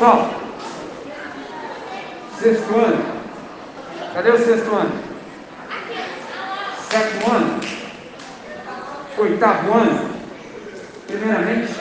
Pessoal, 0.00 0.30
sexto 2.40 2.74
ano. 2.74 3.04
Cadê 4.14 4.30
o 4.30 4.38
sexto 4.38 4.74
ano? 4.74 4.92
Sétimo 6.88 7.34
ano? 7.34 7.60
Oitavo 9.18 9.74
ano? 9.74 10.10
Primeiramente, 11.06 11.74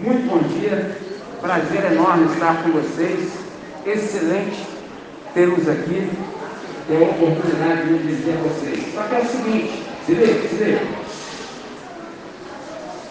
muito 0.00 0.28
bom 0.28 0.38
dia. 0.48 0.98
Prazer 1.40 1.92
enorme 1.92 2.26
estar 2.32 2.60
com 2.60 2.72
vocês. 2.72 3.30
Excelente 3.86 4.66
tê-los 5.32 5.68
aqui. 5.68 6.10
Ter 6.88 6.96
a 6.96 7.08
oportunidade 7.08 7.86
de 7.86 7.98
dizer 8.04 8.34
a 8.34 8.48
vocês. 8.48 8.92
Só 8.92 9.02
que 9.04 9.14
é 9.14 9.18
o 9.20 9.26
seguinte, 9.28 9.84
se 10.04 10.14
liga, 10.14 10.48
se 10.48 10.54
liga. 10.56 10.80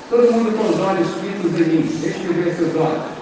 Todo 0.09 0.33
mundo 0.33 0.57
com 0.57 0.69
os 0.69 0.79
olhos 0.81 1.07
fitos 1.21 1.61
em 1.61 1.69
mim. 1.69 1.99
Deixa 2.01 2.19
eu 2.19 2.33
ver 2.33 2.53
seus 2.53 2.75
olhos. 2.75 3.20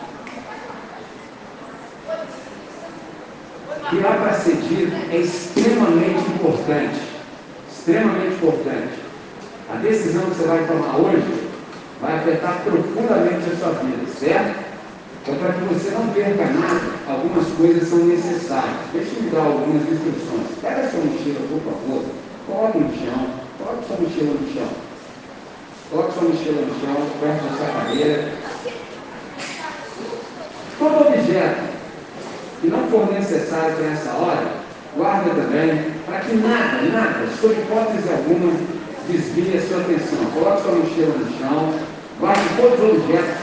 Virar 3.91 4.17
para 4.17 4.33
ser 4.33 4.55
dito 4.57 4.95
é 5.11 5.17
extremamente 5.17 6.29
importante. 6.31 6.99
Extremamente 7.71 8.35
importante. 8.35 8.99
A 9.67 9.77
decisão 9.77 10.23
que 10.25 10.35
você 10.35 10.47
vai 10.47 10.65
tomar 10.67 10.97
hoje 10.97 11.49
vai 11.99 12.17
afetar 12.17 12.61
profundamente 12.63 13.49
a 13.49 13.55
sua 13.57 13.71
vida, 13.83 14.05
certo? 14.19 14.69
Então, 15.21 15.35
para 15.35 15.53
que 15.53 15.73
você 15.73 15.89
não 15.91 16.07
perca 16.09 16.45
nada, 16.45 16.81
algumas 17.07 17.47
coisas 17.53 17.89
são 17.89 17.99
necessárias. 17.99 18.77
Deixa 18.93 19.11
eu 19.15 19.31
dar 19.31 19.41
algumas 19.41 19.81
instruções. 19.81 20.47
Pega 20.61 20.89
sua 20.89 21.01
mochila, 21.01 21.39
por 21.49 21.61
favor. 21.61 22.05
Coloque 22.47 22.77
no 22.77 22.89
chão. 22.93 23.27
Coloque 23.57 23.87
sua 23.87 23.97
mochila 23.97 24.33
no 24.33 24.53
chão. 24.53 24.69
Coloque 25.89 26.13
sua 26.13 26.23
mochila 26.29 26.61
no 26.61 26.79
chão, 26.79 27.09
perto 27.19 27.43
da 27.43 27.57
sua 27.57 27.67
cadeira. 27.67 28.31
Todo 30.77 31.07
objeto 31.07 31.61
que 31.61 31.68
for 32.89 33.11
necessário 33.11 33.75
para 33.75 33.91
essa 33.91 34.11
hora, 34.11 34.47
guarda 34.95 35.29
também, 35.29 35.93
para 36.05 36.19
que 36.19 36.35
nada, 36.35 36.81
nada, 36.91 37.27
sob 37.39 37.53
hipótese 37.53 38.09
alguma, 38.09 38.53
desvie 39.07 39.57
a 39.57 39.61
sua 39.61 39.81
atenção. 39.81 40.25
Coloque 40.33 40.63
sua 40.63 40.71
mochila 40.73 41.15
no 41.15 41.37
chão, 41.37 41.73
guarde 42.19 42.41
todos 42.57 42.79
os 42.79 43.03
objetos, 43.03 43.35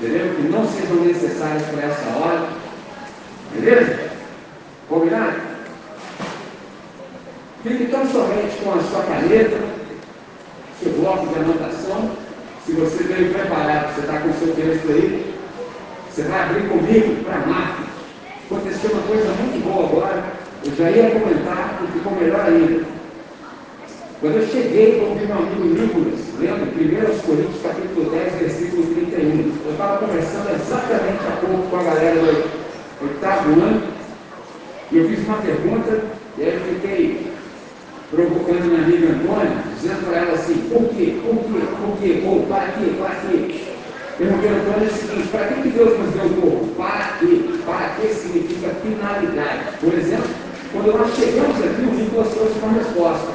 entendeu? 0.00 0.34
Que 0.34 0.42
não 0.42 0.68
sejam 0.68 0.96
necessários 0.96 1.62
para 1.64 1.82
essa 1.82 2.18
hora. 2.18 2.48
Beleza? 3.54 3.98
Combinado? 4.88 5.52
Fique 7.62 7.84
tão 7.86 8.04
somente 8.06 8.56
com 8.62 8.72
a 8.72 8.82
sua 8.82 9.02
caneta, 9.04 9.58
seu 10.82 10.92
bloco 10.94 11.28
de 11.28 11.38
anotação. 11.38 12.10
Se 12.66 12.72
você 12.72 13.04
veio 13.04 13.32
preparado, 13.32 13.94
você 13.94 14.00
está 14.00 14.18
com 14.18 14.28
o 14.28 14.34
seu 14.34 14.54
texto 14.54 14.88
aí, 14.88 15.34
você 16.10 16.22
vai 16.22 16.42
abrir 16.42 16.68
comigo 16.68 17.24
para 17.24 17.38
máquina 17.38 17.81
aconteceu 18.82 18.90
uma 18.90 19.02
coisa 19.02 19.28
muito 19.40 19.64
boa 19.64 19.86
agora, 19.86 20.24
eu 20.64 20.74
já 20.74 20.90
ia 20.90 21.10
comentar 21.10 21.82
e 21.82 21.92
ficou 21.92 22.12
melhor 22.14 22.40
ainda. 22.40 22.84
Quando 24.20 24.36
eu 24.36 24.46
cheguei, 24.46 25.00
eu 25.00 25.08
ouvi 25.08 25.26
meu 25.26 25.36
amigo 25.36 25.64
Nicolas, 25.64 26.20
lendo 26.38 26.62
1 26.62 27.18
Coríntios 27.20 27.62
capítulo 27.62 28.10
10, 28.10 28.34
versículo 28.34 28.94
31. 28.94 29.52
Eu 29.64 29.72
estava 29.72 29.98
conversando 29.98 30.50
exatamente 30.54 31.20
há 31.26 31.36
pouco 31.40 31.68
com 31.68 31.76
a 31.76 31.82
galera 31.82 32.20
do 32.20 33.06
oitavo 33.06 33.52
ano, 33.52 33.82
e 34.90 34.98
eu 34.98 35.08
fiz 35.08 35.26
uma 35.26 35.38
pergunta, 35.38 36.00
e 36.38 36.42
aí 36.42 36.54
eu 36.54 36.74
fiquei 36.74 37.32
provocando 38.10 38.64
minha 38.64 38.82
amiga 38.82 39.08
Antônia, 39.08 39.56
dizendo 39.74 40.06
para 40.06 40.18
ela 40.18 40.32
assim, 40.34 40.54
por 40.70 40.88
quê? 40.90 41.18
Por 41.24 41.36
quê? 41.38 41.60
Por 41.80 41.98
quê? 41.98 42.22
Ou 42.26 42.42
para 42.46 42.72
quê? 42.72 42.92
Para 42.98 43.14
quê? 43.16 43.60
Perguntei 44.18 44.50
ao 44.50 44.56
Antônio 44.56 44.88
o 44.88 44.92
seguinte, 44.92 45.28
para 45.28 45.46
que 45.46 45.68
Deus 45.68 45.98
nos 45.98 46.10
deu 46.10 46.26
o 46.26 46.40
corpo? 46.40 46.66
Para 46.76 47.16
quê? 47.18 47.51
Que 48.00 48.14
significa 48.14 48.70
finalidade? 48.82 49.76
Por 49.80 49.92
exemplo, 49.94 50.30
quando 50.72 50.98
nós 50.98 51.14
chegamos 51.14 51.56
aqui, 51.56 51.82
o 51.82 51.94
Nicolas 51.94 52.34
trouxe 52.34 52.58
uma 52.58 52.72
resposta. 52.72 53.28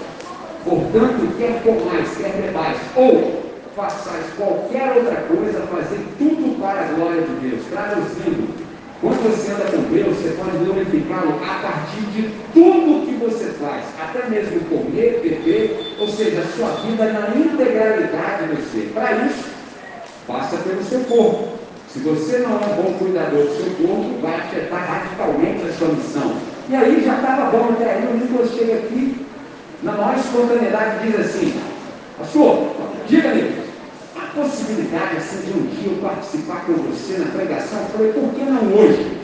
Portanto, 0.66 1.38
quer 1.38 1.64
comais, 1.64 2.10
quer 2.18 2.34
bebais, 2.42 2.78
ou 2.96 3.44
façais 3.76 4.26
qualquer 4.36 4.98
outra 4.98 5.16
coisa, 5.28 5.68
fazer 5.72 6.06
tudo 6.18 6.60
para 6.60 6.82
a 6.82 6.94
glória 6.94 7.22
de 7.22 7.50
Deus. 7.50 7.62
Traduzindo, 7.72 8.50
quando 9.00 9.22
você 9.24 9.52
anda 9.52 9.66
com 9.66 9.84
Deus, 9.94 10.18
você 10.18 10.30
pode 10.32 10.58
glorificá-lo 10.58 11.40
a 11.44 11.60
partir 11.62 12.02
de 12.12 12.34
tudo 12.54 13.06
que 13.06 13.14
você 13.24 13.46
faz, 13.60 13.86
até 14.02 14.28
mesmo 14.28 14.60
comer, 14.62 15.22
beber, 15.22 15.96
ou 16.00 16.08
seja, 16.08 16.42
a 16.42 16.58
sua 16.58 16.70
vida 16.82 17.06
na 17.14 17.38
integralidade 17.38 18.48
do 18.48 18.72
ser. 18.72 18.92
Para 18.94 19.28
isso, 19.28 19.46
passa 20.28 20.58
pelo 20.58 20.84
seu 20.84 21.02
corpo. 21.02 21.57
Se 21.88 22.00
você 22.00 22.40
não 22.40 22.52
é 22.52 22.66
um 22.66 22.84
bom 22.84 22.94
cuidador 23.00 23.46
do 23.46 23.56
seu 23.56 23.88
corpo, 23.88 24.20
vai 24.22 24.36
afetar 24.36 24.86
radicalmente 24.86 25.64
a 25.68 25.74
sua 25.74 25.88
missão. 25.88 26.36
E 26.70 26.76
aí 26.76 27.02
já 27.04 27.16
estava 27.16 27.50
bom 27.50 27.70
até 27.72 27.94
aí, 27.94 28.08
o 28.08 28.18
Nicolas 28.18 28.52
chega 28.52 28.74
aqui, 28.74 29.26
na 29.82 29.94
maior 29.94 30.18
espontaneidade, 30.18 31.08
diz 31.08 31.20
assim, 31.20 31.62
pastor, 32.18 32.72
diga 33.08 33.30
me 33.30 33.68
a 34.18 34.22
possibilidade 34.36 35.18
assim, 35.18 35.46
de 35.46 35.58
um 35.58 35.66
dia 35.68 35.92
eu 35.92 36.02
participar 36.02 36.66
com 36.66 36.74
você 36.74 37.20
na 37.20 37.28
pregação, 37.28 37.80
eu 37.80 37.86
falei, 37.86 38.12
por 38.12 38.34
que 38.34 38.42
não 38.44 38.74
hoje? 38.74 39.18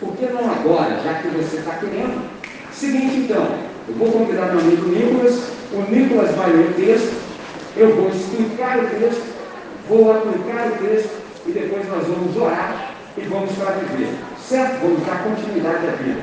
Por 0.00 0.16
que 0.16 0.26
não 0.26 0.50
agora, 0.50 1.00
já 1.04 1.14
que 1.14 1.28
você 1.28 1.58
está 1.58 1.72
querendo? 1.74 2.26
Seguinte 2.72 3.16
então, 3.18 3.48
eu 3.86 3.94
vou 3.96 4.10
convidar 4.10 4.46
meu 4.46 4.60
amigo 4.60 4.88
Nicolas, 4.88 5.40
o 5.72 5.82
Nicolas 5.90 6.34
vai 6.34 6.52
ler 6.52 6.70
o 6.70 6.74
texto, 6.74 7.12
eu 7.76 7.94
vou 7.96 8.08
explicar 8.08 8.78
o 8.78 8.86
texto, 8.88 9.24
vou 9.88 10.10
aplicar 10.10 10.68
o 10.68 10.86
texto 10.86 11.27
e 11.48 11.52
depois 11.52 11.88
nós 11.88 12.06
vamos 12.06 12.36
orar 12.36 12.94
e 13.16 13.22
vamos 13.22 13.50
para 13.52 13.72
viver. 13.72 14.14
Certo? 14.38 14.80
Vamos 14.82 15.06
dar 15.06 15.24
continuidade 15.24 15.88
à 15.88 15.90
vida. 15.92 16.20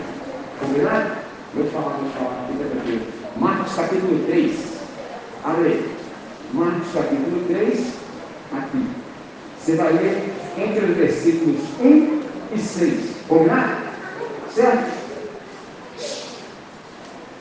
Combinado? 0.59 1.15
Vou 1.53 1.63
te 1.65 1.71
falar, 1.71 1.97
vou 1.97 2.09
te 2.09 2.17
falar, 2.17 2.47
fica 2.51 2.69
tranquilo. 2.69 3.01
Marcos 3.37 3.73
capítulo 3.73 4.25
3. 4.27 4.55
Abre. 5.43 5.89
Marcos 6.53 6.93
capítulo 6.93 7.43
3, 7.47 7.87
aqui. 8.53 8.87
Você 9.59 9.75
vai 9.75 9.93
ler 9.93 10.33
entre 10.57 10.85
os 10.85 10.95
versículos 10.95 11.59
1 11.81 12.21
e 12.53 12.59
6. 12.59 13.15
Combinado? 13.27 13.83
Certo? 14.53 15.05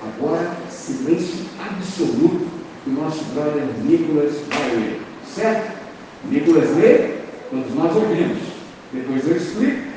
Agora, 0.03 0.51
silêncio 0.71 1.45
absoluto 1.61 2.47
o 2.87 2.91
nosso 2.91 3.25
brother 3.33 3.65
Nicolas 3.83 4.35
vai 4.49 4.77
ler. 4.77 5.01
Certo? 5.27 5.73
Nicolas 6.25 6.77
lê, 6.77 7.24
todos 7.55 7.75
nós 7.75 7.95
ouvimos. 7.95 8.39
Depois 8.93 9.29
eu 9.29 9.37
explico. 9.37 9.95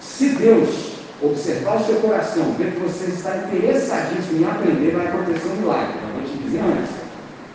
Se 0.00 0.28
Deus 0.30 0.92
observar 1.20 1.76
o 1.76 1.84
seu 1.84 1.96
coração, 1.96 2.54
ver 2.56 2.72
que 2.72 2.80
você 2.80 3.06
está 3.06 3.36
interessadíssimo 3.36 4.40
em 4.40 4.44
aprender, 4.44 4.92
vai 4.92 5.08
acontecer 5.08 5.48
um 5.48 5.56
milagre. 5.56 5.94
Eu 6.02 6.20
vou 6.20 6.30
te 6.30 6.42
dizer 6.42 6.60
antes. 6.60 6.94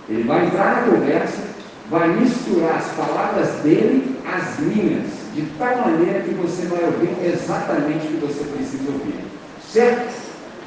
Ele 0.10 0.24
vai 0.24 0.46
entrar 0.46 0.82
na 0.82 0.92
conversa, 0.92 1.42
vai 1.90 2.08
misturar 2.10 2.76
as 2.76 2.88
palavras 2.92 3.50
dele 3.62 4.18
às 4.26 4.60
minhas, 4.60 5.08
de 5.34 5.42
tal 5.58 5.78
maneira 5.78 6.20
que 6.20 6.34
você 6.36 6.68
vai 6.68 6.84
ouvir 6.84 7.16
exatamente 7.26 8.08
o 8.08 8.10
que 8.12 8.26
você 8.26 8.44
precisa 8.44 8.92
ouvir. 8.92 9.20
Certo? 9.68 10.14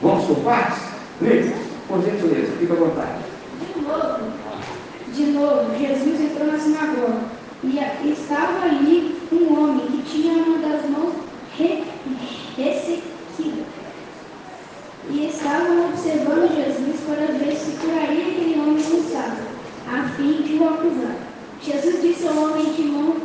Vamos 0.03 0.25
por 0.25 0.38
partes? 0.38 0.78
Nicolas, 1.21 1.54
por 1.87 2.03
gentileza, 2.03 2.53
fica 2.59 2.72
à 2.72 2.77
vontade. 2.77 3.19
De 3.75 3.81
novo, 3.81 4.19
de 5.12 5.27
novo, 5.27 5.78
Jesus 5.78 6.21
entrou 6.21 6.47
na 6.47 6.59
sinagoga 6.59 7.38
e 7.64 8.10
estava 8.10 8.66
ali 8.66 9.16
um 9.32 9.52
homem 9.58 9.86
que 9.88 10.02
tinha 10.02 10.32
uma 10.32 10.58
das 10.58 10.88
mãos 10.91 11.14
re, 11.56 11.82
ressequida. 12.56 13.64
E 15.10 15.26
estavam 15.26 15.88
observando 15.88 16.54
Jesus 16.54 17.00
para 17.06 17.26
ver 17.36 17.56
se 17.56 17.72
curaria 17.78 18.28
aquele 18.28 18.60
homem 18.60 18.74
no 18.74 19.02
sábado, 19.10 19.48
a 19.88 20.08
fim 20.10 20.42
de 20.42 20.54
o 20.54 20.68
acusar. 20.68 21.16
Jesus 21.60 22.00
disse 22.00 22.28
ao 22.28 22.36
homem 22.36 22.72
de 22.72 22.83
mão 22.83 23.16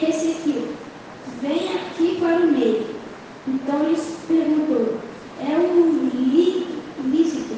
ressequida, 0.00 0.68
vem 1.42 1.74
aqui 1.74 2.18
para 2.20 2.36
o 2.36 2.46
meio. 2.46 2.86
Então 3.46 3.82
lhes 3.82 4.16
perguntou, 4.26 4.98
é 5.40 5.56
um 5.56 6.08
lícito 7.04 7.56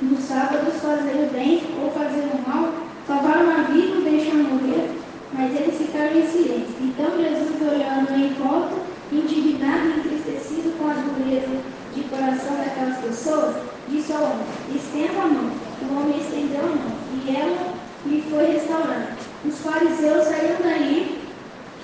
no 0.00 0.16
sábado 0.16 0.70
fazer 0.80 1.28
o 1.28 1.32
bem 1.32 1.62
ou 1.82 1.90
fazer 1.90 2.24
o 2.32 2.48
mal, 2.48 2.72
salvar 3.06 3.44
uma 3.44 3.64
vida 3.64 3.96
ou 3.96 4.02
deixar 4.02 4.34
morrer? 4.34 5.01
Mas 5.34 5.54
eles 5.54 5.78
ficaram 5.78 6.14
em 6.14 6.26
silêncio. 6.26 6.74
Então 6.80 7.10
Jesus, 7.16 7.60
olhando 7.62 8.12
em 8.14 8.34
volta, 8.34 8.76
indignado 9.10 9.88
e 9.88 9.98
entristecido 9.98 10.76
com 10.78 10.90
a 10.90 10.94
dureza 10.94 11.48
de 11.94 12.02
coração 12.04 12.56
daquelas 12.56 12.98
pessoas, 12.98 13.56
disse 13.88 14.12
ao 14.12 14.24
homem: 14.24 14.46
Estenda 14.74 15.22
a 15.22 15.26
mão. 15.26 15.50
O 15.82 16.00
homem 16.00 16.20
estendeu 16.20 16.60
a 16.60 16.66
mão, 16.66 16.92
e 17.24 17.36
ela 17.36 17.74
lhe 18.06 18.22
foi 18.30 18.44
restaurada. 18.44 19.16
Os 19.44 19.58
fariseus 19.60 20.24
saíram 20.24 20.56
daí 20.62 21.18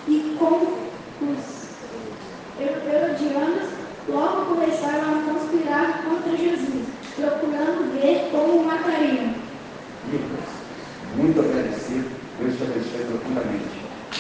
e 0.07 0.37
com 0.39 0.79
os 1.23 1.59
herodianos 2.61 3.69
logo 4.09 4.55
começaram 4.55 5.19
a 5.19 5.33
conspirar 5.33 6.03
contra 6.05 6.37
Jesus, 6.37 6.87
procurando 7.17 7.93
ver 7.95 8.29
como 8.31 8.61
o 8.61 8.67
matariam. 8.67 9.35
Muito 11.17 11.41
agradecido 11.41 12.19
Deus 12.39 12.57
te 12.57 12.63
abençoe 12.63 13.05
profundamente. 13.05 13.65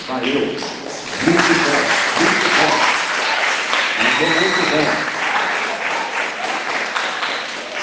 Valeu. 0.09 0.29
Muito 0.35 0.59
bom, 4.19 4.27
muito 4.41 4.63
bom. 4.71 4.87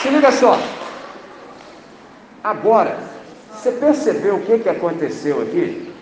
Se 0.02 0.10
liga 0.10 0.32
só. 0.34 0.60
Agora, 2.66 2.98
você 3.54 3.70
percebeu 3.74 4.38
o 4.38 4.42
que, 4.42 4.58
que 4.58 4.68
aconteceu 4.68 5.40
aqui? 5.40 5.94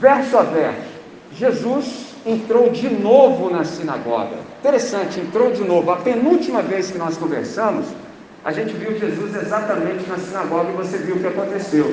Verso 0.00 0.38
a 0.38 0.42
verso. 0.42 0.94
Jesus 1.34 2.14
entrou 2.24 2.70
de 2.70 2.88
novo 2.88 3.50
na 3.50 3.64
sinagoga. 3.64 4.36
Interessante, 4.60 5.20
entrou 5.20 5.50
de 5.50 5.62
novo. 5.62 5.90
A 5.90 5.96
penúltima 5.96 6.62
vez 6.62 6.90
que 6.90 6.96
nós 6.96 7.18
conversamos, 7.18 7.84
a 8.42 8.50
gente 8.50 8.72
viu 8.72 8.98
Jesus 8.98 9.36
exatamente 9.36 10.08
na 10.08 10.16
sinagoga 10.16 10.70
e 10.70 10.72
você 10.72 10.96
viu 10.96 11.16
o 11.16 11.18
que 11.18 11.26
aconteceu. 11.26 11.84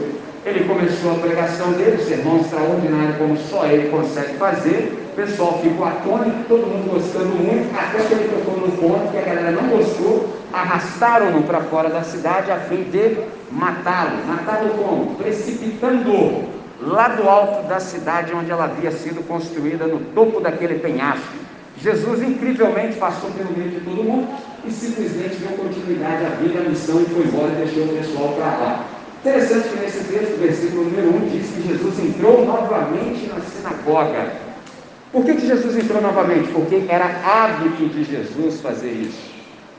Ele 0.45 0.63
começou 0.63 1.11
a 1.11 1.15
pregação 1.15 1.73
dele, 1.73 2.01
sermão 2.01 2.39
extraordinário 2.39 3.17
como 3.17 3.35
só 3.37 3.65
ele 3.65 3.89
consegue 3.89 4.37
fazer. 4.37 4.97
O 5.11 5.15
pessoal 5.17 5.59
ficou 5.61 5.85
atônito, 5.85 6.45
todo 6.47 6.65
mundo 6.65 6.93
gostando 6.93 7.35
muito, 7.35 7.77
até 7.77 8.05
que 8.05 8.13
ele 8.13 8.29
tocou 8.29 8.65
no 8.65 8.71
ponto 8.77 9.11
que 9.11 9.17
a 9.17 9.21
galera 9.21 9.51
não 9.51 9.67
gostou, 9.67 10.40
arrastaram-no 10.53 11.43
para 11.43 11.61
fora 11.61 11.89
da 11.89 12.03
cidade 12.03 12.51
a 12.51 12.57
fim 12.57 12.83
de 12.83 13.17
matá-lo. 13.51 14.25
Matá-lo 14.27 14.69
como? 14.75 15.15
Precipitando 15.15 16.49
lá 16.81 17.09
do 17.09 17.29
alto 17.29 17.67
da 17.67 17.79
cidade 17.79 18.33
onde 18.33 18.51
ela 18.51 18.65
havia 18.65 18.91
sido 18.91 19.25
construída, 19.27 19.85
no 19.85 19.99
topo 20.13 20.39
daquele 20.39 20.79
penhasco. 20.79 21.41
Jesus 21.77 22.21
incrivelmente 22.21 22.97
passou 22.97 23.31
pelo 23.31 23.51
meio 23.57 23.71
de 23.71 23.79
todo 23.79 24.03
mundo 24.03 24.27
e 24.65 24.71
simplesmente 24.71 25.35
deu 25.37 25.57
continuidade 25.57 26.25
à 26.25 26.29
vida, 26.29 26.59
à 26.59 26.69
missão 26.69 27.01
e 27.01 27.05
foi 27.05 27.25
embora 27.25 27.51
e 27.53 27.65
deixou 27.65 27.85
o 27.85 27.97
pessoal 27.97 28.33
para 28.33 28.45
lá. 28.45 28.85
Interessante 29.21 29.69
que 29.69 29.79
nesse 29.79 30.03
texto, 30.05 30.39
versículo 30.39 30.83
número 30.85 31.15
1, 31.25 31.29
diz 31.29 31.49
que 31.51 31.67
Jesus 31.67 31.99
entrou 31.99 32.45
novamente 32.45 33.27
na 33.27 33.39
sinagoga. 33.41 34.31
Por 35.11 35.25
que, 35.25 35.35
que 35.35 35.47
Jesus 35.47 35.75
entrou 35.77 36.01
novamente? 36.01 36.51
Porque 36.51 36.85
era 36.87 37.05
hábito 37.05 37.87
de 37.87 38.03
Jesus 38.03 38.61
fazer 38.61 38.91
isso. 38.91 39.30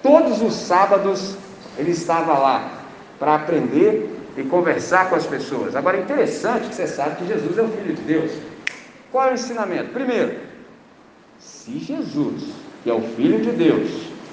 Todos 0.02 0.43
os 0.43 0.54
sábados 0.54 1.37
ele 1.78 1.93
estava 1.93 2.37
lá 2.37 2.82
para 3.19 3.37
aprender 3.37 4.10
e 4.37 4.43
conversar 4.43 5.08
com 5.08 5.14
as 5.14 5.26
pessoas. 5.26 5.76
Agora, 5.76 5.99
é 5.99 6.00
interessante 6.00 6.69
que 6.69 6.75
você 6.75 6.87
sabe 6.87 7.16
que 7.16 7.26
Jesus 7.26 7.56
é 7.56 7.62
o 7.62 7.69
Filho 7.69 7.94
de 7.94 8.02
Deus. 8.02 8.32
Qual 9.12 9.28
é 9.28 9.31
o 9.31 9.34
ensinamento? 9.34 9.93
Primeiro, 9.93 10.37
se 11.38 11.78
Jesus, 11.78 12.43
que 12.82 12.90
é 12.90 12.94
o 12.94 13.02
Filho 13.02 13.40
de 13.40 13.52
Deus, 13.52 13.90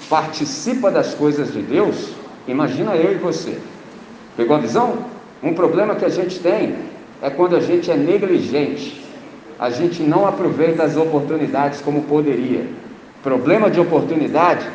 participa 0.08 0.90
das 0.90 1.14
coisas 1.14 1.52
de 1.52 1.62
Deus, 1.62 2.14
imagina 2.48 2.96
eu 2.96 3.12
e 3.12 3.16
você. 3.16 3.58
Pegou 4.36 4.56
a 4.56 4.60
visão? 4.60 5.04
Um 5.42 5.54
problema 5.54 5.94
que 5.94 6.04
a 6.04 6.08
gente 6.08 6.40
tem 6.40 6.76
é 7.22 7.30
quando 7.30 7.54
a 7.54 7.60
gente 7.60 7.90
é 7.90 7.96
negligente, 7.96 9.04
a 9.58 9.70
gente 9.70 10.02
não 10.02 10.26
aproveita 10.26 10.82
as 10.82 10.96
oportunidades 10.96 11.80
como 11.80 12.02
poderia. 12.04 12.66
Problema 13.22 13.70
de 13.70 13.78
oportunidade 13.78 14.66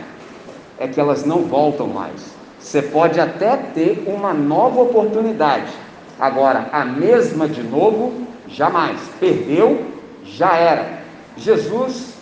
é 0.80 0.88
que 0.88 1.00
elas 1.00 1.25
não 1.25 1.44
voltam 1.44 1.88
mais. 1.88 2.36
Você 2.60 2.81
pode 2.81 3.19
até 3.19 3.56
ter 3.57 4.04
uma 4.07 4.33
nova 4.33 4.81
oportunidade. 4.81 5.72
Agora, 6.19 6.68
a 6.72 6.83
mesma 6.83 7.48
de 7.48 7.62
novo, 7.62 8.13
jamais. 8.48 9.00
Perdeu, 9.19 9.86
já 10.24 10.56
era. 10.56 11.00
Jesus 11.38 12.13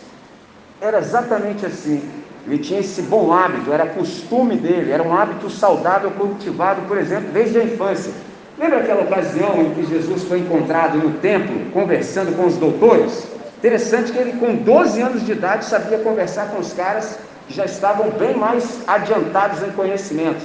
era 0.82 1.00
exatamente 1.00 1.66
assim. 1.66 2.02
Ele 2.46 2.58
tinha 2.58 2.82
esse 2.82 3.02
bom 3.04 3.32
hábito, 3.32 3.72
era 3.72 3.86
costume 3.86 4.58
dele, 4.58 4.92
era 4.92 5.02
um 5.02 5.16
hábito 5.16 5.50
saudável 5.50 6.12
cultivado, 6.12 6.82
por 6.88 6.98
exemplo, 6.98 7.30
desde 7.32 7.60
a 7.60 7.64
infância. 7.64 8.12
Lembra 8.58 8.80
aquela 8.80 9.04
ocasião 9.04 9.62
em 9.62 9.74
que 9.74 9.86
Jesus 9.86 10.24
foi 10.24 10.40
encontrado 10.40 10.98
no 10.98 11.12
templo, 11.20 11.72
conversando 11.72 12.36
com 12.36 12.46
os 12.46 12.58
doutores? 12.58 13.28
Interessante 13.60 14.12
que 14.12 14.18
ele, 14.18 14.34
com 14.34 14.56
12 14.56 15.02
anos 15.02 15.26
de 15.26 15.32
idade, 15.32 15.64
sabia 15.64 16.00
conversar 16.00 16.50
com 16.50 16.60
os 16.60 16.74
caras 16.74 17.18
já 17.54 17.66
estavam 17.66 18.10
bem 18.12 18.36
mais 18.36 18.82
adiantados 18.88 19.62
em 19.64 19.72
conhecimentos. 19.72 20.44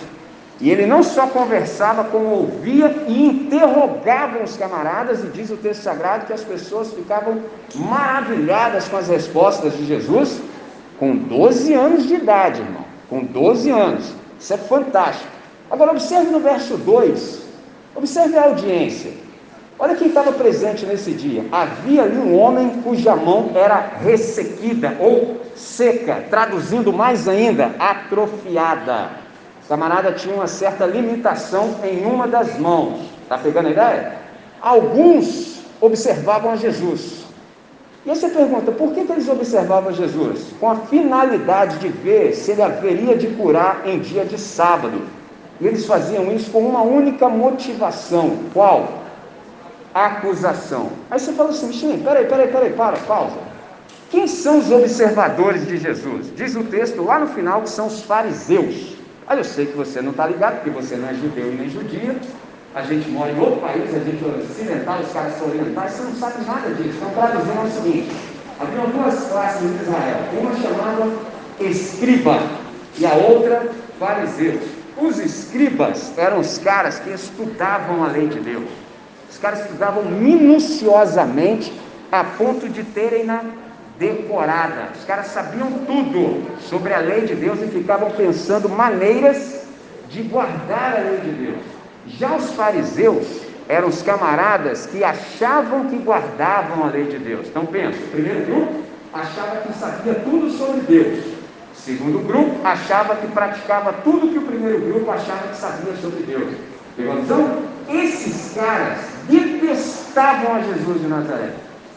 E 0.61 0.71
ele 0.71 0.87
não 0.87 1.03
só 1.03 1.29
conversava, 1.29 2.05
como 2.05 2.27
ouvia 2.27 3.05
e 3.07 3.27
interrogava 3.27 4.43
os 4.43 4.57
camaradas, 4.57 5.23
e 5.23 5.29
diz 5.29 5.51
o 5.51 5.57
texto 5.57 5.83
sagrado 5.83 6.27
que 6.27 6.33
as 6.33 6.43
pessoas 6.43 6.93
ficavam 6.93 7.43
maravilhadas 7.77 8.89
com 8.89 8.97
as 8.97 9.09
respostas 9.09 9.77
de 9.77 9.87
Jesus, 9.87 10.41
com 10.99 11.15
12 11.15 11.73
anos 11.75 12.07
de 12.07 12.15
idade, 12.15 12.61
irmão. 12.61 12.85
Com 13.09 13.25
12 13.25 13.71
anos. 13.71 14.13
Isso 14.39 14.53
é 14.53 14.57
fantástico. 14.57 15.31
Agora, 15.71 15.93
observe 15.93 16.31
no 16.31 16.41
verso 16.41 16.77
2, 16.77 17.43
observe 17.95 18.37
a 18.37 18.45
audiência. 18.45 19.28
Olha 19.81 19.95
quem 19.95 20.09
estava 20.09 20.33
presente 20.33 20.85
nesse 20.85 21.13
dia. 21.13 21.45
Havia 21.53 22.03
ali 22.03 22.19
um 22.19 22.37
homem 22.37 22.83
cuja 22.83 23.15
mão 23.15 23.53
era 23.55 23.93
ressequida 24.03 24.97
ou 24.99 25.41
seca, 25.55 26.25
traduzindo 26.29 26.93
mais 26.93 27.29
ainda, 27.29 27.73
atrofiada. 27.79 29.11
Camarada 29.69 30.13
tinha 30.13 30.35
uma 30.35 30.49
certa 30.49 30.85
limitação 30.85 31.77
em 31.85 32.05
uma 32.05 32.27
das 32.27 32.59
mãos. 32.59 33.03
Está 33.23 33.39
pegando 33.39 33.69
a 33.69 33.71
ideia? 33.71 34.13
Alguns 34.61 35.61
observavam 35.81 36.53
a 36.53 36.57
Jesus. 36.57 37.25
E 38.05 38.11
aí 38.11 38.17
você 38.17 38.31
pergunta, 38.31 38.73
por 38.73 38.93
que, 38.93 39.05
que 39.05 39.13
eles 39.13 39.29
observavam 39.29 39.93
Jesus? 39.93 40.47
Com 40.59 40.71
a 40.71 40.77
finalidade 40.77 41.79
de 41.79 41.89
ver 41.89 42.35
se 42.35 42.51
ele 42.51 42.63
haveria 42.63 43.15
de 43.17 43.29
curar 43.29 43.83
em 43.87 44.01
dia 44.01 44.25
de 44.25 44.39
sábado. 44.39 45.03
E 45.61 45.67
eles 45.67 45.87
faziam 45.87 46.33
isso 46.33 46.51
com 46.51 46.61
uma 46.61 46.83
única 46.83 47.29
motivação. 47.29 48.39
Qual? 48.53 49.08
Acusação. 49.95 50.91
Aí 51.11 51.19
você 51.19 51.33
fala 51.33 51.51
assim, 51.51 51.73
Xim, 51.73 51.99
peraí, 51.99 52.27
peraí, 52.27 52.49
peraí, 52.49 52.73
para, 52.73 52.97
pausa. 52.99 53.37
Quem 54.11 54.27
são 54.27 54.59
os 54.59 54.71
observadores 54.71 55.67
de 55.67 55.77
Jesus? 55.77 56.33
Diz 56.35 56.57
o 56.57 56.65
texto 56.65 57.03
lá 57.03 57.19
no 57.19 57.27
final 57.29 57.63
que 57.63 57.71
são 57.71 57.87
os 57.87 58.03
fariseus. 58.03 58.97
Aí 59.27 59.37
eu 59.37 59.45
sei 59.45 59.67
que 59.67 59.77
você 59.77 60.01
não 60.01 60.13
está 60.13 60.27
ligado, 60.27 60.57
porque 60.57 60.71
você 60.71 60.97
não 60.97 61.09
é 61.09 61.15
judeu 61.15 61.53
e 61.53 61.57
nem 61.57 61.69
judia. 61.69 62.17
A 62.75 62.83
gente 62.83 63.11
mora 63.11 63.31
em 63.31 63.39
outro 63.39 63.61
país, 63.61 63.95
a 63.95 63.99
gente 63.99 64.25
é 64.25 64.43
ocidental, 64.43 65.01
os 65.01 65.13
caras 65.13 65.35
são 65.37 65.49
orientais, 65.49 65.93
você 65.93 66.03
não 66.03 66.15
sabe 66.15 66.45
nada 66.47 66.71
disso. 66.71 66.97
Então, 66.97 67.11
traduzindo 67.11 67.59
é 67.59 67.65
o 67.65 67.71
seguinte: 67.71 68.17
havia 68.59 68.87
duas 68.87 69.25
classes 69.29 69.63
em 69.63 69.75
Israel, 69.83 70.17
uma 70.41 70.55
chamada 70.57 71.13
escriba 71.61 72.39
e 72.97 73.07
a 73.07 73.15
outra 73.15 73.69
fariseu. 73.99 74.61
Os 74.97 75.19
escribas 75.19 76.13
eram 76.17 76.41
os 76.41 76.59
caras 76.59 76.99
que 76.99 77.11
estudavam 77.11 78.05
a 78.05 78.09
lei 78.09 78.29
de 78.29 78.41
Deus. 78.41 78.65
Os 79.31 79.39
caras 79.39 79.61
estudavam 79.61 80.05
minuciosamente 80.05 81.73
a 82.11 82.25
ponto 82.25 82.69
de 82.69 82.83
terem 82.83 83.25
na 83.25 83.43
decorada. 83.99 84.89
Os 84.97 85.05
caras 85.05 85.27
sabiam 85.27 85.71
tudo 85.87 86.47
sobre 86.61 86.95
a 86.95 86.99
lei 86.99 87.23
de 87.23 87.35
Deus 87.35 87.61
e 87.61 87.67
ficavam 87.67 88.11
pensando 88.13 88.69
maneiras 88.69 89.67
de 90.09 90.23
guardar 90.23 90.97
a 90.97 91.01
lei 91.01 91.19
de 91.19 91.31
Deus. 91.31 91.63
Já 92.07 92.37
os 92.37 92.53
fariseus 92.53 93.43
eram 93.69 93.89
os 93.89 94.01
camaradas 94.03 94.87
que 94.87 95.05
achavam 95.05 95.87
que 95.87 95.99
guardavam 95.99 96.85
a 96.85 96.91
lei 96.91 97.05
de 97.05 97.19
Deus. 97.19 97.49
Então 97.49 97.67
pensa, 97.67 97.99
primeiro 98.11 98.47
grupo 98.47 98.83
achava 99.13 99.57
que 99.57 99.73
sabia 99.79 100.15
tudo 100.15 100.51
sobre 100.51 100.81
Deus. 100.81 101.25
Segundo 101.75 102.27
grupo 102.27 102.67
achava 102.67 103.17
que 103.17 103.27
praticava 103.29 103.93
tudo 104.05 104.33
que 104.33 104.39
o 104.39 104.43
primeiro 104.43 104.81
grupo 104.81 105.11
achava 105.11 105.49
que 105.49 105.57
sabia 105.57 105.95
sobre 106.01 106.23
Deus. 106.23 106.55
Pegou 106.97 107.13
a 107.13 107.17
visão? 107.17 107.63
Esses 107.89 108.55
caras 108.55 109.18
detestavam 109.29 110.57
a 110.57 110.61
Jesus 110.61 111.01
de 111.01 111.07
Nazaré. 111.07 111.51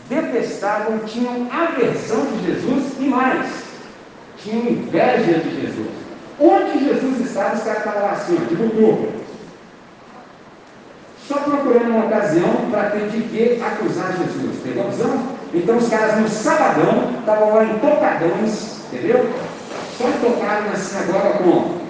Detestavam, 0.10 1.00
tinham 1.00 1.48
aversão 1.52 2.26
de 2.26 2.46
Jesus 2.48 2.94
e 3.00 3.06
mais, 3.06 3.48
tinham 4.38 4.68
inveja 4.68 5.40
de 5.40 5.62
Jesus. 5.62 5.88
Onde 6.40 6.86
Jesus 6.86 7.22
estava, 7.22 7.56
os 7.56 7.64
caras 7.64 7.80
estavam 7.80 8.10
assim, 8.10 8.36
de 8.36 8.56
butuca. 8.56 9.10
Só 11.28 11.36
procurando 11.36 11.92
uma 11.92 12.06
ocasião 12.06 12.70
para 12.70 12.90
ter 12.90 13.08
de 13.10 13.22
que 13.22 13.62
acusar 13.64 14.14
Jesus. 14.18 14.58
Visão? 14.64 15.42
Então 15.54 15.78
os 15.78 15.88
caras 15.88 16.20
no 16.20 16.28
sabadão 16.28 17.12
estavam 17.20 17.54
lá 17.54 17.64
em 17.64 17.80
tocadões, 17.80 18.80
entendeu? 18.92 19.30
Só 19.98 20.06
tocaram 20.22 20.70
na 20.70 20.76
sinagoga 20.76 21.38
com 21.38 21.81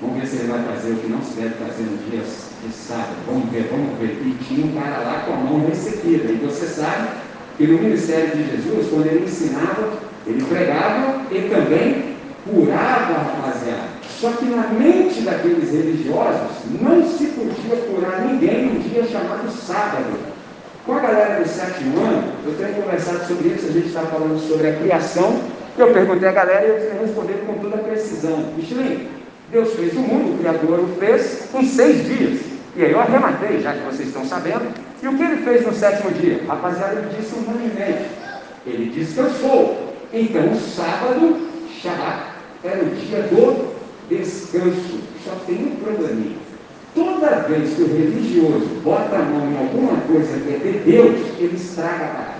Vamos 0.00 0.20
ver 0.20 0.26
se 0.26 0.36
ele 0.36 0.52
vai 0.52 0.62
fazer 0.62 0.92
o 0.92 0.96
que 0.96 1.08
não 1.08 1.22
se 1.22 1.40
deve 1.40 1.54
fazer 1.54 1.82
no 1.84 1.96
dia 2.10 2.20
de 2.20 2.74
sábado. 2.74 3.16
Vamos 3.26 3.50
ver, 3.50 3.68
vamos 3.70 3.98
ver. 3.98 4.20
E 4.26 4.36
tinha 4.44 4.66
um 4.66 4.72
cara 4.72 4.98
lá 4.98 5.24
com 5.26 5.32
a 5.32 5.36
mão 5.36 5.66
ressequida. 5.66 6.30
E 6.32 6.36
você 6.36 6.66
sabe 6.66 7.08
que 7.56 7.66
no 7.66 7.78
ministério 7.78 8.36
de 8.36 8.44
Jesus, 8.44 8.88
quando 8.90 9.06
ele 9.06 9.24
ensinava, 9.24 9.94
ele 10.26 10.44
pregava 10.44 11.22
e 11.30 11.48
também 11.48 12.16
curava 12.44 13.14
a 13.14 13.22
rapaziada. 13.22 13.96
Só 14.20 14.32
que 14.32 14.44
na 14.46 14.68
mente 14.68 15.22
daqueles 15.22 15.72
religiosos 15.72 16.50
não 16.80 17.02
se 17.08 17.26
podia 17.26 17.76
curar 17.88 18.26
ninguém 18.26 18.66
no 18.66 18.80
dia 18.80 19.04
chamado 19.04 19.50
sábado. 19.50 20.36
Com 20.84 20.94
a 20.94 21.00
galera 21.00 21.42
do 21.42 21.48
sétimo 21.48 21.98
ano, 22.00 22.32
eu 22.46 22.54
tenho 22.54 22.82
conversado 22.82 23.26
sobre 23.26 23.48
isso, 23.48 23.66
a 23.66 23.72
gente 23.72 23.88
está 23.88 24.02
falando 24.02 24.38
sobre 24.46 24.68
a 24.68 24.76
criação. 24.76 25.40
Eu 25.76 25.92
perguntei 25.92 26.28
à 26.28 26.32
galera 26.32 26.66
e 26.66 26.70
eles 26.70 27.00
responderam 27.00 27.46
com 27.46 27.54
toda 27.54 27.76
a 27.76 27.78
precisão. 27.78 28.52
Michelin, 28.56 29.08
Deus 29.50 29.74
fez 29.74 29.92
o 29.94 30.00
mundo, 30.00 30.34
o 30.34 30.38
Criador 30.38 30.80
o 30.80 30.88
fez 30.98 31.48
em 31.54 31.64
seis 31.64 32.04
dias. 32.04 32.40
E 32.76 32.84
aí 32.84 32.92
eu 32.92 33.00
arrematei, 33.00 33.60
já 33.60 33.72
que 33.72 33.86
vocês 33.86 34.08
estão 34.08 34.24
sabendo. 34.24 34.66
E 35.02 35.08
o 35.08 35.16
que 35.16 35.22
ele 35.22 35.42
fez 35.42 35.66
no 35.66 35.72
sétimo 35.72 36.10
dia? 36.10 36.42
Rapaziada, 36.46 37.00
ele 37.00 37.16
disse 37.16 37.34
humanamente. 37.34 38.10
Ele 38.66 38.90
disse 38.90 39.14
que 39.14 39.20
eu 39.20 39.30
sou. 39.30 39.94
Então 40.12 40.52
o 40.52 40.56
sábado, 40.56 41.48
Shabbat, 41.80 42.32
era 42.64 42.82
o 42.82 42.90
dia 42.90 43.22
do 43.22 43.74
descanso. 44.08 45.00
Só 45.24 45.32
tem 45.46 45.56
um 45.56 45.76
probleminha. 45.76 46.36
Toda 46.94 47.42
vez 47.48 47.74
que 47.74 47.82
o 47.82 47.88
religioso 47.88 48.80
bota 48.82 49.16
a 49.16 49.22
mão 49.22 49.50
em 49.50 49.58
alguma 49.58 50.00
coisa 50.02 50.38
que 50.38 50.54
é 50.54 50.58
de 50.58 50.78
Deus, 50.90 51.20
ele 51.38 51.56
estraga 51.56 52.04
a. 52.04 52.35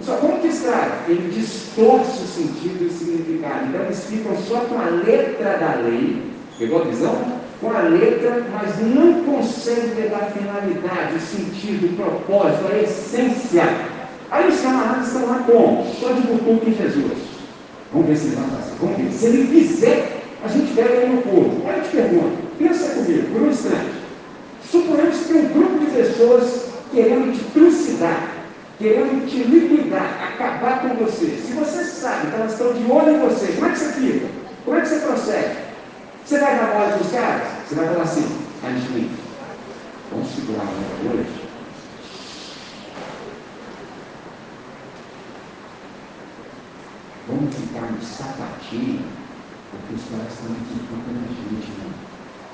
Só 0.00 0.16
como 0.16 0.40
que 0.40 0.48
estraga? 0.48 0.92
Ele 1.08 1.30
distorce 1.30 2.22
o 2.22 2.26
sentido 2.26 2.82
e 2.82 2.86
o 2.86 2.90
significado. 2.90 3.66
Então 3.68 3.82
eles 3.82 4.04
ficam 4.04 4.36
só 4.36 4.60
com 4.60 4.78
a 4.78 4.86
letra 4.86 5.56
da 5.58 5.80
lei, 5.82 6.22
pegou 6.58 6.82
a 6.82 6.84
visão? 6.84 7.16
Com 7.60 7.70
a 7.70 7.80
letra, 7.82 8.44
mas 8.52 8.78
não 8.80 9.24
conseguem 9.24 10.12
a 10.12 10.26
finalidade, 10.26 11.16
o 11.16 11.20
sentido, 11.20 11.92
o 11.92 11.96
propósito, 11.96 12.72
a 12.72 12.78
essência. 12.78 13.62
Aí 14.30 14.48
os 14.48 14.60
camaradas 14.60 15.06
estão 15.06 15.26
lá 15.26 15.44
como? 15.46 15.86
Só 15.94 16.12
de 16.12 16.22
butuca 16.22 16.68
em 16.68 16.74
Jesus. 16.74 17.18
Vamos 17.92 18.08
ver 18.08 18.16
se 18.16 18.26
ele 18.26 18.36
vai 18.36 18.60
fazer. 18.60 18.74
Vamos 18.80 18.96
ver. 18.96 19.12
Se 19.12 19.26
ele 19.26 19.46
fizer, 19.46 20.22
a 20.44 20.48
gente 20.48 20.74
pega 20.74 20.94
ele 20.94 21.14
no 21.14 21.22
corpo. 21.22 21.68
Aí 21.68 21.78
eu 21.78 21.84
te 21.84 21.90
pergunto, 21.90 22.36
pensa 22.58 22.94
comigo, 22.94 23.32
por 23.32 23.42
um 23.42 23.50
instante. 23.50 23.94
Suponhamos 24.68 25.16
que 25.18 25.32
tem 25.32 25.42
um 25.42 25.48
grupo 25.48 25.78
de 25.78 25.86
pessoas 25.86 26.64
querendo 26.92 27.32
te 27.32 27.44
trucidar 27.52 28.33
querendo 28.78 29.28
te 29.28 29.44
liquidar, 29.44 30.32
acabar 30.34 30.80
com 30.80 30.94
você. 30.96 31.26
Se 31.26 31.52
você 31.52 31.84
sabe 31.84 32.28
que 32.28 32.34
elas 32.34 32.52
estão 32.52 32.72
de 32.72 32.90
olho 32.90 33.16
em 33.16 33.18
você, 33.20 33.52
como 33.52 33.66
é 33.66 33.70
que 33.70 33.78
você 33.78 33.92
fica? 33.92 34.26
Como 34.64 34.76
é 34.76 34.80
que 34.80 34.88
você 34.88 34.98
procede? 35.00 35.56
Você 36.24 36.38
vai 36.38 36.56
dar 36.56 36.74
mole 36.74 37.00
os 37.00 37.12
caras? 37.12 37.48
Você 37.68 37.74
vai 37.74 37.86
falar 37.88 38.02
assim, 38.02 38.26
Angelim, 38.64 39.10
vamos 40.10 40.28
segurar 40.34 40.62
a 40.62 40.64
mão 40.64 41.12
hoje? 41.12 41.44
Vamos 47.28 47.54
ficar 47.54 47.92
no 47.92 48.02
sapatinho, 48.02 49.04
porque 49.70 49.94
os 49.94 50.04
caras 50.10 50.32
estão 50.32 50.52
aqui 50.52 50.80
tocando 50.88 51.24
a 51.24 51.28
gente, 51.28 51.70
né? 51.78 51.92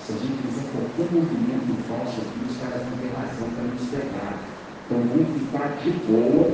Se 0.05 0.13
a 0.13 0.17
gente 0.17 0.43
fizer 0.43 0.67
qualquer 0.73 1.13
movimento 1.15 1.89
falso 1.89 2.21
aqui, 2.23 2.51
os 2.51 2.57
caras 2.59 2.83
vão 2.89 2.99
ter 2.99 3.15
razão 3.15 3.49
para 3.51 3.65
nos 3.65 3.89
pegar. 3.89 4.50
Então 4.91 5.05
vamos 5.07 5.41
ficar 5.41 5.79
de 5.85 5.91
boa, 6.11 6.51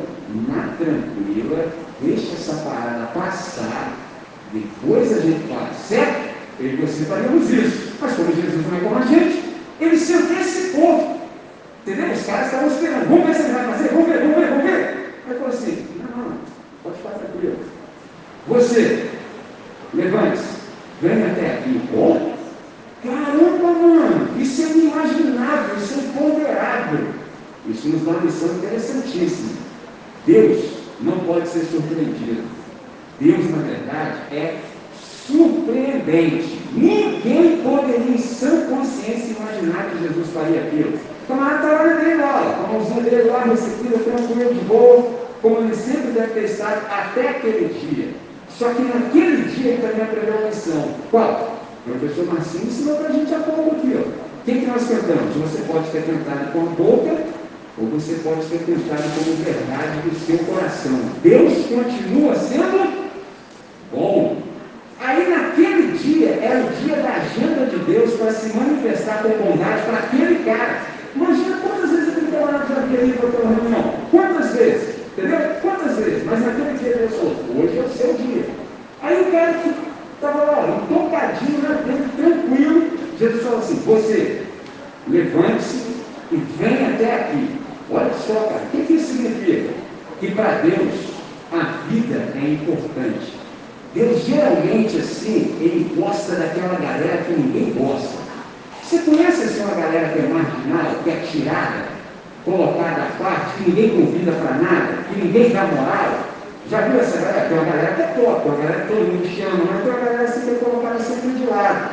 na 0.47 0.75
tranquila, 0.77 1.73
deixa 2.03 2.35
essa 2.35 2.57
parada 2.69 3.07
passar, 3.07 3.97
depois 4.53 5.11
a 5.11 5.21
gente 5.23 5.49
fala, 5.49 5.73
certo? 5.73 6.37
Eu 6.61 6.67
e 6.67 6.77
você 6.77 7.07
faríamos 7.07 7.51
isso. 7.51 7.93
Mas 7.99 8.13
como 8.13 8.35
Jesus 8.35 8.67
não 8.67 8.77
é 8.77 8.81
como 8.83 8.97
a 8.97 9.07
gente, 9.07 9.43
ele 9.81 9.97
se 9.97 10.13
antecipou. 10.13 11.19
Entendeu? 11.81 12.13
Os 12.13 12.27
caras 12.27 12.47
estavam 12.47 12.69
esperando. 12.69 13.09
Vamos 13.09 13.27
ver 13.27 13.35
se 13.35 13.43
ele 13.43 13.53
vai 13.53 13.67
fazer, 13.73 13.89
vamos 13.89 14.07
ver, 14.07 14.19
vamos 14.19 14.37
ver, 14.37 14.49
vamos 14.49 14.65
ver. 14.65 15.15
Aí 15.29 15.35
falou 15.35 15.49
assim, 15.49 15.87
não, 15.99 16.23
não, 16.25 16.39
pode 16.83 16.97
ficar 16.99 17.11
tranquilo. 17.11 17.57
Você, 18.49 19.11
levante-se, 19.95 20.57
venha 21.01 21.27
até 21.33 21.55
aqui. 21.55 21.81
Bom, 21.91 22.37
caramba, 23.03 23.73
mano, 23.73 24.41
isso 24.43 24.63
é 24.63 24.65
inimaginável, 24.67 25.77
isso 25.79 25.95
é 25.95 26.03
imponderável. 26.03 27.17
Isso 27.69 27.89
nos 27.89 28.03
dá 28.03 28.13
uma 28.13 28.21
lição 28.21 28.49
interessantíssima. 28.57 29.59
Deus 30.27 30.65
não 31.01 31.19
pode 31.21 31.49
ser 31.49 31.61
surpreendido. 31.61 32.43
Deus, 33.21 33.51
na 33.51 33.59
verdade, 33.59 34.19
é 34.33 34.57
surpreendente. 35.27 36.61
Ninguém 36.73 37.63
poderia, 37.63 38.15
em 38.15 38.19
sã 38.19 38.67
consciência, 38.67 39.37
imaginar 39.39 39.91
que 39.91 40.03
Jesus 40.03 40.29
faria 40.35 40.63
aquilo. 40.63 40.99
O 41.25 41.27
camarada 41.29 41.67
estava 41.67 41.85
na 41.87 41.95
dele 42.01 42.15
lá, 42.17 42.59
com 42.59 42.65
a 42.65 42.79
mãozinha 42.79 43.03
dele 43.03 43.31
lá, 43.31 43.45
recebida, 43.45 43.99
tranquilo, 43.99 44.55
de 44.55 44.61
boa, 44.61 45.07
como 45.41 45.59
ele 45.59 45.75
sempre 45.75 46.11
deve 46.13 46.35
ter 46.35 46.45
estado 46.45 46.87
até 46.91 47.29
aquele 47.31 47.75
dia. 47.75 48.09
Só 48.49 48.73
que 48.73 48.83
naquele 48.83 49.43
dia 49.51 49.73
ele 49.73 49.83
também 49.83 50.03
aprendeu 50.03 50.35
uma 50.35 50.49
lição. 50.49 50.89
Qual? 51.11 51.57
O 51.87 51.91
professor 51.91 52.27
Marcinho 52.27 52.65
ensinou 52.65 52.97
para 52.97 53.09
a 53.09 53.13
gente 53.13 53.35
há 53.35 53.39
pouco 53.39 53.77
aqui. 53.77 53.95
O 53.95 54.45
que, 54.45 54.61
que 54.61 54.67
nós 54.67 54.83
cantamos? 54.89 55.35
Você 55.37 55.63
pode 55.71 55.91
ter 55.91 56.03
cantado 56.05 56.53
com 56.53 56.61
a 56.61 56.71
boca 56.71 57.17
ou 57.79 57.87
você 57.89 58.15
pode 58.25 58.45
ser 58.45 58.59
pensado 58.61 59.03
como 59.19 59.37
verdade 59.45 60.09
do 60.09 60.27
seu 60.27 60.39
coração. 60.39 60.99
Deus 61.23 61.53
continua 61.67 62.35
sendo 62.35 63.09
bom. 63.93 64.39
Aí 64.99 65.29
naquele 65.29 65.99
dia 65.99 66.39
era 66.43 66.65
o 66.65 66.71
dia 66.83 66.97
da 66.97 67.17
agenda 67.17 67.67
de 67.67 67.77
Deus 67.85 68.15
para 68.15 68.33
se 68.33 68.57
manifestar 68.57 69.23
com 69.23 69.29
bondade 69.29 69.83
para 69.83 69.99
aquele 69.99 70.43
cara. 70.45 70.81
Imagina 71.15 71.59
quantas 71.59 71.91
vezes 71.91 72.09
aquele 72.09 72.33
camarada 72.33 72.67
já 72.67 72.83
havia 72.83 73.05
ido 73.05 73.19
para 73.19 73.29
aquela 73.29 73.55
reunião. 73.55 73.95
Quantas 74.11 74.55
vezes? 74.55 74.97
Entendeu? 75.17 75.39
Quantas 75.61 75.97
vezes? 75.97 76.25
Mas 76.25 76.47
naquele 76.47 76.79
dia 76.79 76.97
Deus 76.97 77.15
falou, 77.15 77.37
hoje 77.59 77.79
é 77.79 77.83
o 77.83 77.91
seu 77.91 78.15
dia. 78.15 78.45
Aí 79.03 79.21
o 79.21 79.31
cara 79.31 79.53
que 79.53 79.75
estava 80.15 80.45
lá, 80.45 80.65
um 80.65 80.95
tocadinho 80.95 81.63
na 81.63 81.77
frente, 81.77 82.17
tranquilo, 82.17 82.91
Jesus 83.19 83.43
falou 83.43 83.59
assim, 83.59 83.83
você, 83.85 84.43
levante-se 85.09 85.97
e 86.33 86.37
venha 86.59 86.95
até 86.95 87.15
aqui. 87.15 87.67
Olha 87.91 88.11
só, 88.27 88.35
cara, 88.35 88.63
o 88.65 88.71
que, 88.71 88.83
que 88.85 88.93
isso 88.95 89.13
significa? 89.13 89.73
Que 90.19 90.31
para 90.33 90.61
Deus 90.63 90.95
a 91.53 91.89
vida 91.89 92.29
é 92.35 92.49
importante. 92.55 93.33
Deus 93.95 94.25
geralmente 94.25 94.99
assim, 94.99 95.57
ele 95.61 95.95
gosta 95.97 96.35
daquela 96.35 96.75
galera 96.75 97.23
que 97.25 97.33
ninguém 97.33 97.73
gosta. 97.73 98.19
Você 98.83 98.99
conhece 98.99 99.45
assim 99.45 99.63
uma 99.63 99.75
galera 99.75 100.09
que 100.09 100.19
é 100.19 100.29
marginal, 100.29 101.03
que 101.03 101.11
é 101.11 101.17
tirada, 101.31 101.87
colocada 102.45 103.03
à 103.03 103.23
parte, 103.23 103.56
que 103.67 103.73
ninguém 103.73 103.91
convida 103.91 104.33
para 104.33 104.59
nada, 104.59 104.99
que 105.09 105.21
ninguém 105.21 105.51
dá 105.51 105.65
moral? 105.65 106.21
Já 106.71 106.81
viu 106.83 107.01
essa 107.01 107.19
galera? 107.19 107.49
Tem 107.49 107.59
uma 107.59 107.65
galera 107.65 107.95
que 107.95 108.03
é 108.03 108.07
top, 108.07 108.49
uma 108.49 108.57
galera 108.57 108.81
que 108.83 108.89
todo 108.89 109.13
mundo 109.13 109.37
chama, 109.37 109.65
mas 109.65 109.83
tem 109.83 109.91
uma 109.91 110.01
galera 110.01 110.23
assim 110.23 110.41
que 110.41 110.51
é 110.51 110.55
colocada 110.55 110.99
sempre 111.01 111.31
de 111.31 111.47
lado. 111.47 111.91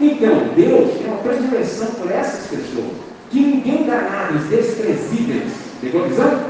Então, 0.00 0.48
Deus 0.56 0.98
tem 0.98 1.06
uma 1.06 1.18
predileção 1.18 1.86
por 1.86 2.10
essas 2.10 2.46
pessoas 2.48 2.92
que 3.30 3.40
ninguém 3.40 3.84
dá 3.84 3.96
nada, 4.02 4.34
os 4.34 4.44
desprezíveis. 4.46 5.52
Pegou 5.80 6.04
a 6.04 6.08
visão? 6.08 6.40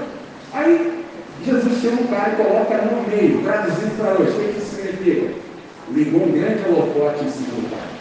Aí 0.52 1.04
Jesus 1.44 1.80
chama 1.80 2.02
um 2.02 2.06
cara 2.06 2.32
e 2.32 2.36
coloca 2.36 2.76
no 2.78 3.08
meio, 3.08 3.42
traduzindo 3.42 3.96
para 3.98 4.14
hoje. 4.14 4.32
O 4.32 4.52
que 4.52 4.58
isso 4.58 4.76
significa? 4.76 5.34
Ligou 5.90 6.22
um 6.22 6.32
grande 6.32 6.62
holofote 6.68 7.24
em 7.24 7.30
cima 7.30 7.48
do 7.56 7.70
cara. 7.70 7.92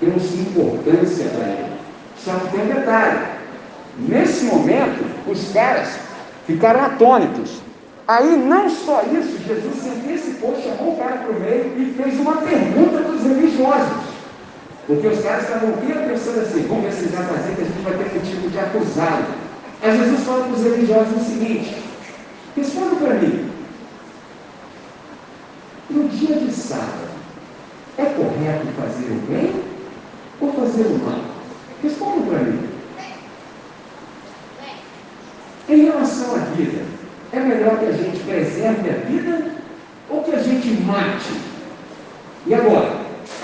Trouxe 0.00 0.34
importância 0.36 1.26
para 1.26 1.48
ele. 1.48 1.72
Só 2.16 2.32
que 2.32 2.48
tem 2.56 2.62
um 2.62 2.74
detalhe. 2.74 3.29
Nesse 4.08 4.44
momento, 4.44 5.04
os 5.26 5.52
caras 5.52 5.88
ficaram 6.46 6.84
atônitos. 6.84 7.60
Aí, 8.08 8.36
não 8.36 8.68
só 8.68 9.02
isso, 9.02 9.38
Jesus 9.46 9.74
se 9.76 9.88
antecipou, 9.88 10.56
chamou 10.60 10.94
o 10.94 10.96
cara 10.96 11.18
para 11.18 11.30
o 11.30 11.40
meio 11.40 11.74
e 11.78 11.94
fez 11.94 12.18
uma 12.18 12.36
pergunta 12.38 13.02
para 13.02 13.12
os 13.12 13.22
religiosos. 13.22 14.10
Porque 14.86 15.06
os 15.06 15.22
caras 15.22 15.44
estavam 15.44 15.72
pensando 15.72 16.40
assim, 16.40 16.66
vamos 16.66 16.84
ver 16.84 16.92
se 16.92 17.04
eles 17.04 17.14
fazer, 17.14 17.54
que 17.54 17.62
a 17.62 17.64
gente 17.64 17.82
vai 17.82 17.92
ter 17.92 18.14
motivo 18.14 18.50
de 18.50 18.58
acusá-lo. 18.58 19.26
Aí 19.82 19.98
Jesus 19.98 20.24
fala 20.24 20.44
para 20.44 20.52
os 20.54 20.62
religiosos 20.64 21.16
o 21.16 21.24
seguinte, 21.24 21.76
responda 22.56 22.96
para 22.96 23.14
mim. 23.14 23.50
No 25.88 26.08
dia 26.08 26.36
de 26.36 26.52
sábado, 26.52 27.10
é 27.96 28.04
correto 28.04 28.66
fazer 28.80 29.12
o 29.12 29.20
bem 29.30 29.54
ou 30.40 30.52
fazer 30.52 30.82
o 30.82 30.98
mal? 30.98 31.20
Responda 31.82 32.26
para 32.26 32.38
mim. 32.40 32.69
Em 35.70 35.84
relação 35.84 36.34
à 36.34 36.38
vida, 36.56 36.82
é 37.32 37.38
melhor 37.38 37.78
que 37.78 37.86
a 37.86 37.92
gente 37.92 38.18
preserve 38.24 38.90
a 38.90 39.06
vida 39.08 39.52
ou 40.08 40.20
que 40.24 40.32
a 40.32 40.42
gente 40.42 40.68
mate? 40.82 41.32
E 42.44 42.52
agora? 42.52 42.98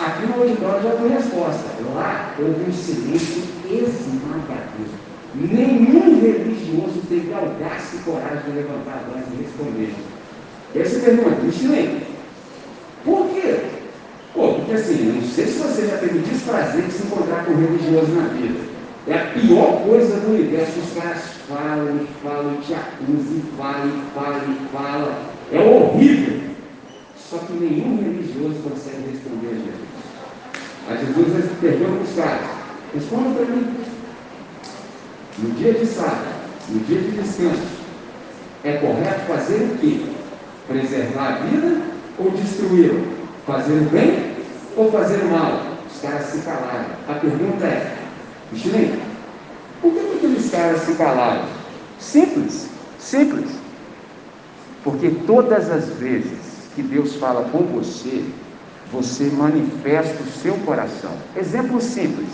Aqui 0.05 0.27
no 0.27 0.43
auditório 0.43 0.83
já 0.83 0.91
tem 0.97 1.09
resposta. 1.09 1.69
Lá 1.95 2.35
houve 2.37 2.69
um 2.69 2.73
silêncio 2.73 3.45
esmagador. 3.71 4.89
Nenhum 5.37 6.21
religioso 6.21 7.01
teve 7.09 7.33
audácia 7.33 7.97
e 7.97 8.03
coragem 8.03 8.43
de 8.45 8.57
levantar 8.57 9.05
a 9.05 9.13
voz 9.13 9.25
e 9.33 9.43
responder. 9.45 9.95
Essa 10.75 10.99
pergunta, 10.99 11.43
Michelin, 11.43 12.01
por 13.05 13.29
quê? 13.29 13.61
Pô, 14.35 14.55
porque 14.55 14.73
assim, 14.73 15.13
não 15.13 15.23
sei 15.23 15.47
se 15.47 15.59
você 15.59 15.87
já 15.87 15.99
teve 15.99 16.19
o 16.19 16.23
desprazer 16.23 16.83
de 16.83 16.93
se 16.93 17.05
encontrar 17.05 17.45
com 17.45 17.53
um 17.53 17.61
religioso 17.61 18.13
na 18.13 18.29
vida. 18.29 18.76
É 19.09 19.15
a 19.15 19.27
pior 19.27 19.83
coisa 19.85 20.19
do 20.19 20.35
universo. 20.35 20.81
Os 20.81 21.01
caras 21.01 21.23
falam 21.49 21.97
e 21.97 22.09
falam 22.23 22.55
e 22.55 22.65
te 22.65 22.75
acusam, 22.75 23.37
e 23.37 23.45
falam 23.57 23.89
e 23.89 24.15
falam 24.15 24.43
e 24.51 24.69
falam. 24.73 25.15
É 25.53 25.61
horrível. 25.61 26.41
Só 27.17 27.39
que 27.39 27.53
nenhum 27.53 28.03
religioso 28.03 28.57
consegue 28.63 29.11
responder 29.13 29.49
a 29.49 29.55
Jesus. 29.55 29.97
A 30.89 30.97
Jesus 30.97 31.51
pergunta 31.61 31.91
para 31.93 32.03
os 32.03 32.15
caras: 32.17 32.47
responda 32.95 33.31
para 33.31 33.55
mim. 33.55 33.75
No 35.39 35.51
dia 35.51 35.73
de 35.75 35.87
sábado, 35.87 36.35
no 36.71 36.81
dia 36.81 36.99
de 36.99 37.11
descanso, 37.11 37.63
é 38.65 38.73
correto 38.73 39.21
fazer 39.27 39.57
o 39.57 39.79
quê? 39.79 40.01
Preservar 40.67 41.29
a 41.29 41.47
vida 41.47 41.83
ou 42.19 42.31
destruí-la? 42.31 43.05
Fazer 43.47 43.75
o 43.75 43.91
bem 43.91 44.35
ou 44.77 44.91
fazer 44.91 45.23
o 45.23 45.31
mal? 45.31 45.63
Os 45.89 46.01
caras 46.01 46.27
se 46.27 46.39
calaram. 46.39 46.87
A 47.09 47.15
pergunta 47.15 47.67
é: 47.67 48.06
Michelin, 48.53 49.01
por 49.81 49.93
que 49.93 50.17
aqueles 50.17 50.51
caras 50.51 50.81
se 50.83 50.95
calaram? 50.95 51.45
Simples, 51.99 52.69
simples. 52.99 53.51
Porque 54.85 55.11
todas 55.27 55.71
as 55.71 55.89
vezes 55.91 56.69
que 56.75 56.83
Deus 56.83 57.17
fala 57.17 57.49
com 57.51 57.59
você, 57.65 58.25
você 58.93 59.25
manifesta 59.25 60.23
o 60.23 60.27
seu 60.27 60.55
coração. 60.59 61.11
Exemplo 61.37 61.81
simples. 61.81 62.29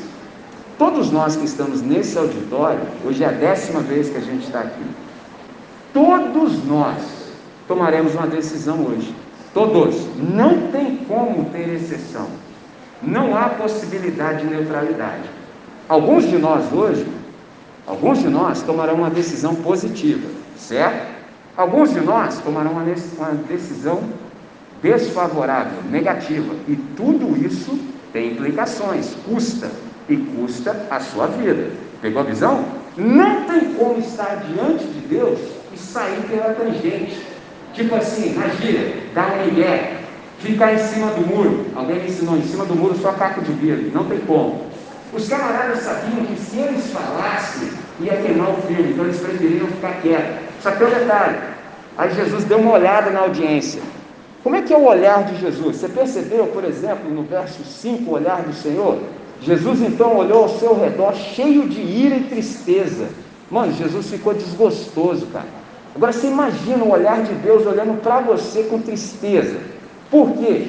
Todos 0.79 1.11
nós 1.11 1.37
que 1.37 1.45
estamos 1.45 1.81
nesse 1.81 2.19
auditório, 2.19 2.81
hoje 3.05 3.23
é 3.23 3.29
a 3.29 3.33
décima 3.33 3.81
vez 3.81 4.11
que 4.11 4.17
a 4.17 4.21
gente 4.21 4.45
está 4.45 4.61
aqui. 4.61 4.85
Todos 5.93 6.65
nós 6.65 6.97
tomaremos 7.69 8.15
uma 8.15 8.27
decisão 8.27 8.85
hoje. 8.85 9.15
Todos. 9.55 9.95
Não 10.17 10.69
tem 10.73 10.97
como 11.09 11.45
ter 11.51 11.69
exceção. 11.75 12.27
Não 13.03 13.37
há 13.37 13.51
possibilidade 13.51 14.47
de 14.47 14.55
neutralidade. 14.55 15.42
Alguns 15.93 16.27
de 16.27 16.39
nós 16.39 16.73
hoje, 16.73 17.07
alguns 17.87 18.21
de 18.21 18.29
nós 18.31 18.63
tomarão 18.63 18.95
uma 18.95 19.11
decisão 19.11 19.55
positiva, 19.55 20.27
certo? 20.57 21.07
Alguns 21.55 21.93
de 21.93 22.01
nós 22.01 22.39
tomarão 22.39 22.71
uma 22.71 22.85
decisão 23.47 24.03
desfavorável, 24.83 25.83
negativa. 25.91 26.55
E 26.67 26.77
tudo 26.97 27.37
isso 27.45 27.79
tem 28.11 28.33
implicações, 28.33 29.15
custa, 29.29 29.71
e 30.09 30.17
custa 30.17 30.87
a 30.91 30.99
sua 30.99 31.27
vida. 31.27 31.73
Pegou 32.01 32.23
a 32.23 32.25
visão? 32.25 32.65
Não 32.97 33.45
tem 33.45 33.75
como 33.75 33.99
estar 33.99 34.47
diante 34.47 34.87
de 34.87 35.01
Deus 35.01 35.39
e 35.75 35.77
sair 35.77 36.23
pela 36.23 36.55
tangente. 36.55 37.21
Tipo 37.75 37.97
assim, 37.97 38.33
imagina, 38.33 38.95
dar 39.15 39.31
uma 39.35 39.45
ideia, 39.45 39.99
ficar 40.39 40.73
em 40.73 40.79
cima 40.79 41.09
do 41.09 41.27
muro. 41.27 41.67
Alguém 41.77 42.01
me 42.01 42.07
ensinou, 42.07 42.39
em 42.39 42.45
cima 42.45 42.65
do 42.65 42.75
muro 42.75 42.97
só 42.97 43.13
caco 43.13 43.43
de 43.43 43.53
vidro. 43.53 43.91
Não 43.93 44.07
tem 44.07 44.21
como. 44.21 44.72
Os 45.13 45.29
camaradas 45.29 45.81
sabiam 45.81 46.25
que 46.25 46.41
se 46.41 46.59
eles 46.59 46.91
falassem, 46.91 47.69
ia 48.01 48.17
queimar 48.17 48.51
o 48.51 48.63
filme, 48.63 48.93
então 48.93 49.05
eles 49.05 49.21
preferiram 49.21 49.67
ficar 49.67 50.01
quietos. 50.01 50.37
Só 50.63 50.71
que 50.71 50.85
um 50.85 50.91
detalhe. 50.91 51.39
Aí 51.99 52.15
Jesus 52.15 52.45
deu 52.45 52.59
uma 52.59 52.73
olhada 52.73 53.11
na 53.11 53.21
audiência. 53.21 53.83
Como 54.43 54.57
é 54.57 54.63
que 54.63 54.73
é 54.73 54.77
o 54.77 54.85
olhar 54.85 55.25
de 55.25 55.39
Jesus? 55.39 55.77
Você 55.77 55.89
percebeu, 55.89 56.47
por 56.47 56.65
exemplo, 56.65 57.11
no 57.11 57.23
verso 57.23 57.63
5, 57.63 58.11
o 58.11 58.15
olhar 58.15 58.43
do 58.43 58.55
Senhor? 58.55 58.99
Jesus 59.43 59.83
então 59.83 60.17
olhou 60.17 60.45
ao 60.45 60.49
seu 60.49 60.81
redor 60.81 61.15
cheio 61.15 61.69
de 61.69 61.81
ira 61.81 62.17
e 62.17 62.25
tristeza. 62.25 63.09
Mano, 63.51 63.73
Jesus 63.73 64.09
ficou 64.09 64.33
desgostoso, 64.33 65.27
cara. 65.27 65.47
Agora 65.95 66.13
você 66.13 66.29
imagina 66.29 66.83
o 66.85 66.91
olhar 66.91 67.23
de 67.23 67.35
Deus 67.35 67.67
olhando 67.67 68.01
para 68.01 68.21
você 68.21 68.63
com 68.63 68.81
tristeza. 68.81 69.59
Por 70.11 70.33
quê? 70.39 70.69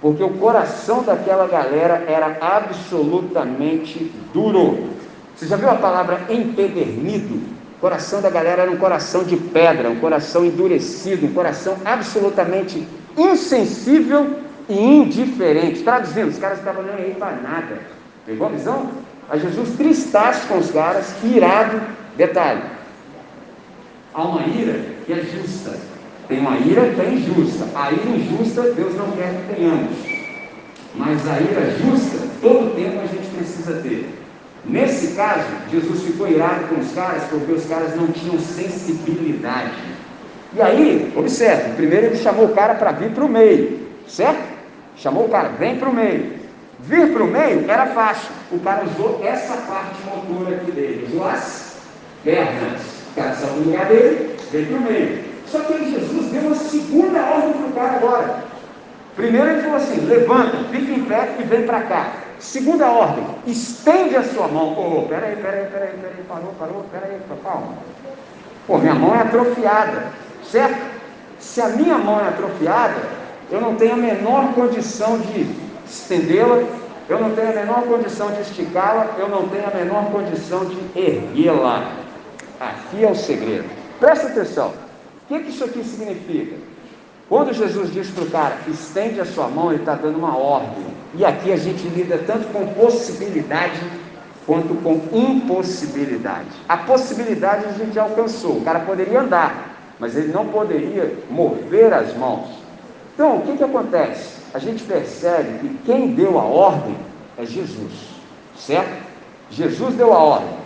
Porque 0.00 0.22
o 0.22 0.30
coração 0.30 1.02
daquela 1.02 1.46
galera 1.46 2.04
era 2.08 2.38
absolutamente 2.40 4.10
duro. 4.32 4.88
Você 5.36 5.46
já 5.46 5.56
viu 5.56 5.70
a 5.70 5.74
palavra 5.74 6.20
empedernido? 6.28 7.34
O 7.76 7.80
coração 7.80 8.20
da 8.20 8.30
galera 8.30 8.62
era 8.62 8.70
um 8.70 8.76
coração 8.76 9.24
de 9.24 9.36
pedra, 9.36 9.90
um 9.90 10.00
coração 10.00 10.44
endurecido, 10.44 11.26
um 11.26 11.32
coração 11.32 11.76
absolutamente 11.84 12.86
insensível 13.16 14.36
e 14.68 14.78
indiferente. 14.78 15.82
Traduzindo, 15.82 16.28
os 16.28 16.38
caras 16.38 16.58
estavam 16.58 16.82
nem 16.82 16.94
aí 16.94 17.16
para 17.18 17.32
nada. 17.36 17.78
Pegou 18.26 18.46
a 18.46 18.50
visão? 18.50 18.90
A 19.28 19.36
Jesus 19.36 19.76
tristasse 19.76 20.46
com 20.46 20.58
os 20.58 20.70
caras, 20.70 21.14
irado. 21.22 21.80
Detalhe: 22.16 22.62
há 24.14 24.22
uma 24.22 24.46
ira 24.46 24.80
que 25.06 25.12
é 25.12 25.22
justa. 25.22 25.89
Tem 26.30 26.38
uma 26.38 26.56
ira 26.58 26.88
que 26.90 27.00
é 27.00 27.10
injusta. 27.10 27.66
A 27.74 27.90
ira 27.90 28.08
injusta, 28.08 28.62
Deus 28.62 28.94
não 28.94 29.10
quer 29.10 29.34
que 29.34 29.56
tenhamos. 29.56 29.96
Mas 30.94 31.28
a 31.28 31.40
ira 31.40 31.72
justa, 31.72 32.18
todo 32.40 32.76
tempo 32.76 33.00
a 33.00 33.06
gente 33.06 33.26
precisa 33.36 33.80
ter. 33.80 34.08
Nesse 34.64 35.16
caso, 35.16 35.44
Jesus 35.72 36.02
ficou 36.02 36.28
irado 36.28 36.68
com 36.68 36.80
os 36.80 36.92
caras 36.92 37.24
porque 37.24 37.50
os 37.50 37.64
caras 37.66 37.96
não 37.96 38.06
tinham 38.12 38.38
sensibilidade. 38.38 39.72
E 40.54 40.62
aí, 40.62 41.12
observe, 41.16 41.74
primeiro 41.74 42.06
ele 42.06 42.16
chamou 42.16 42.44
o 42.44 42.54
cara 42.54 42.74
para 42.74 42.92
vir 42.92 43.10
para 43.10 43.24
o 43.24 43.28
meio, 43.28 43.80
certo? 44.06 44.42
Chamou 44.96 45.24
o 45.24 45.28
cara, 45.28 45.48
vem 45.58 45.78
para 45.78 45.88
o 45.88 45.94
meio. 45.94 46.34
Vir 46.78 47.12
para 47.12 47.24
o 47.24 47.26
meio 47.26 47.68
era 47.68 47.86
fácil. 47.86 48.30
O 48.52 48.58
cara 48.60 48.84
usou 48.84 49.20
essa 49.24 49.56
parte 49.56 49.96
motora 50.04 50.56
aqui 50.56 50.70
dele, 50.70 51.08
usou 51.10 51.26
as 51.26 51.76
pernas. 52.22 52.80
O 53.10 53.20
cara 53.20 53.34
saiu 53.34 53.54
do 53.54 53.70
lugar 53.70 53.86
dele, 53.86 54.36
veio 54.52 54.66
para 54.66 54.76
o 54.76 54.82
meio. 54.82 55.29
Só 55.50 55.58
que 55.60 55.72
aí 55.72 55.90
Jesus 55.90 56.26
deu 56.32 56.42
uma 56.42 56.54
segunda 56.54 57.20
ordem 57.20 57.52
para 57.52 57.66
o 57.66 57.72
cara 57.72 57.96
agora. 57.96 58.44
Primeiro 59.16 59.48
ele 59.48 59.62
falou 59.62 59.76
assim: 59.76 60.00
levanta, 60.06 60.56
fica 60.70 60.92
em 60.92 61.04
pé 61.04 61.36
e 61.38 61.42
vem 61.42 61.64
para 61.64 61.82
cá. 61.82 62.12
Segunda 62.38 62.86
ordem, 62.86 63.24
estende 63.46 64.16
a 64.16 64.22
sua 64.22 64.48
mão. 64.48 64.72
Oh, 64.72 65.08
peraí, 65.08 65.36
peraí, 65.36 65.66
peraí, 65.66 65.92
peraí, 66.00 66.24
parou, 66.26 66.54
parou, 66.58 66.84
peraí, 66.90 67.18
calma. 67.42 67.74
Pô, 68.66 68.78
minha 68.78 68.94
mão 68.94 69.14
é 69.14 69.20
atrofiada 69.20 70.10
certo? 70.50 70.78
Se 71.38 71.60
a 71.60 71.68
minha 71.68 71.96
mão 71.96 72.20
é 72.20 72.28
atrofiada, 72.28 73.00
eu 73.50 73.60
não 73.60 73.74
tenho 73.76 73.94
a 73.94 73.96
menor 73.96 74.52
condição 74.52 75.18
de 75.18 75.48
estendê-la, 75.86 76.62
eu 77.08 77.18
não 77.18 77.34
tenho 77.34 77.50
a 77.50 77.54
menor 77.54 77.82
condição 77.82 78.30
de 78.32 78.42
esticá-la, 78.42 79.14
eu 79.18 79.28
não 79.28 79.48
tenho 79.48 79.66
a 79.66 79.74
menor 79.74 80.10
condição 80.12 80.64
de 80.64 80.78
erguê-la. 80.94 81.92
Aqui 82.60 83.04
é 83.04 83.10
o 83.10 83.14
segredo. 83.14 83.68
Presta 83.98 84.28
atenção. 84.28 84.72
O 85.30 85.32
que, 85.32 85.44
que 85.44 85.50
isso 85.50 85.62
aqui 85.62 85.84
significa? 85.84 86.56
Quando 87.28 87.52
Jesus 87.52 87.92
diz 87.92 88.10
para 88.10 88.24
o 88.24 88.30
cara, 88.30 88.58
estende 88.66 89.20
a 89.20 89.24
sua 89.24 89.46
mão, 89.46 89.70
ele 89.70 89.78
está 89.78 89.94
dando 89.94 90.18
uma 90.18 90.36
ordem. 90.36 90.84
E 91.14 91.24
aqui 91.24 91.52
a 91.52 91.56
gente 91.56 91.86
lida 91.86 92.18
tanto 92.26 92.48
com 92.48 92.66
possibilidade 92.74 93.80
quanto 94.44 94.74
com 94.82 95.00
impossibilidade. 95.16 96.48
A 96.68 96.78
possibilidade 96.78 97.66
a 97.66 97.72
gente 97.72 97.96
alcançou, 97.96 98.56
o 98.56 98.62
cara 98.62 98.80
poderia 98.80 99.20
andar, 99.20 99.94
mas 100.00 100.16
ele 100.16 100.32
não 100.32 100.46
poderia 100.46 101.16
mover 101.30 101.94
as 101.94 102.12
mãos. 102.16 102.48
Então, 103.14 103.36
o 103.36 103.42
que, 103.42 103.56
que 103.56 103.62
acontece? 103.62 104.40
A 104.52 104.58
gente 104.58 104.82
percebe 104.82 105.60
que 105.60 105.78
quem 105.86 106.12
deu 106.12 106.40
a 106.40 106.42
ordem 106.42 106.96
é 107.38 107.46
Jesus, 107.46 107.92
certo? 108.58 109.00
Jesus 109.48 109.94
deu 109.94 110.12
a 110.12 110.18
ordem. 110.18 110.58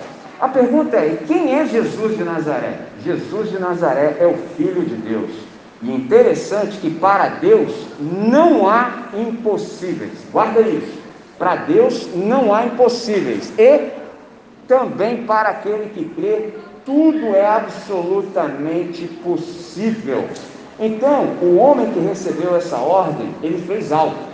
A 0.44 0.48
pergunta 0.48 0.98
é: 0.98 1.20
quem 1.26 1.58
é 1.58 1.64
Jesus 1.64 2.18
de 2.18 2.22
Nazaré? 2.22 2.80
Jesus 3.02 3.48
de 3.48 3.58
Nazaré 3.58 4.18
é 4.20 4.26
o 4.26 4.36
Filho 4.58 4.82
de 4.82 4.94
Deus. 4.94 5.30
E 5.82 5.90
interessante 5.90 6.76
que 6.76 6.90
para 6.90 7.28
Deus 7.28 7.86
não 7.98 8.68
há 8.68 9.08
impossíveis. 9.14 10.12
Guarda 10.30 10.60
isso. 10.60 10.98
Para 11.38 11.56
Deus 11.56 12.10
não 12.14 12.54
há 12.54 12.66
impossíveis. 12.66 13.54
E 13.58 13.88
também 14.68 15.24
para 15.24 15.48
aquele 15.48 15.88
que 15.88 16.04
crê 16.10 16.50
tudo 16.84 17.34
é 17.34 17.46
absolutamente 17.46 19.06
possível. 19.24 20.26
Então, 20.78 21.36
o 21.40 21.56
homem 21.56 21.90
que 21.90 22.00
recebeu 22.00 22.54
essa 22.54 22.76
ordem, 22.76 23.30
ele 23.42 23.64
fez 23.66 23.92
algo. 23.92 24.33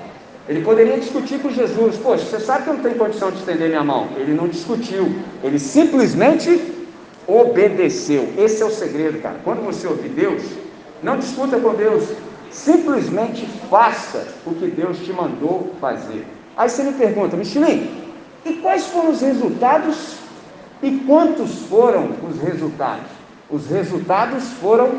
Ele 0.51 0.63
poderia 0.63 0.99
discutir 0.99 1.39
com 1.39 1.49
Jesus: 1.49 1.97
Poxa, 1.99 2.25
você 2.25 2.41
sabe 2.41 2.65
que 2.65 2.71
eu 2.71 2.75
não 2.75 2.83
tenho 2.83 2.97
condição 2.97 3.31
de 3.31 3.39
estender 3.39 3.69
minha 3.69 3.85
mão. 3.85 4.09
Ele 4.17 4.35
não 4.35 4.49
discutiu, 4.49 5.15
ele 5.45 5.61
simplesmente 5.61 6.61
obedeceu. 7.25 8.33
Esse 8.37 8.61
é 8.61 8.67
o 8.67 8.71
segredo, 8.71 9.23
cara. 9.23 9.37
Quando 9.45 9.65
você 9.65 9.87
ouvir 9.87 10.09
Deus, 10.09 10.43
não 11.05 11.17
discuta 11.17 11.57
com 11.61 11.73
Deus, 11.75 12.09
simplesmente 12.51 13.47
faça 13.71 14.27
o 14.45 14.53
que 14.53 14.67
Deus 14.67 14.99
te 14.99 15.13
mandou 15.13 15.73
fazer. 15.81 16.27
Aí 16.57 16.69
você 16.69 16.83
me 16.83 16.95
pergunta, 16.95 17.37
Michelin, 17.37 17.89
e 18.45 18.55
quais 18.55 18.87
foram 18.89 19.11
os 19.11 19.21
resultados 19.21 20.17
e 20.83 20.91
quantos 21.07 21.61
foram 21.69 22.11
os 22.29 22.43
resultados? 22.43 23.07
Os 23.49 23.69
resultados 23.69 24.49
foram 24.61 24.91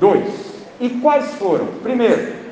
dois. 0.00 0.32
E 0.80 0.88
quais 0.88 1.26
foram? 1.34 1.66
Primeiro, 1.82 2.43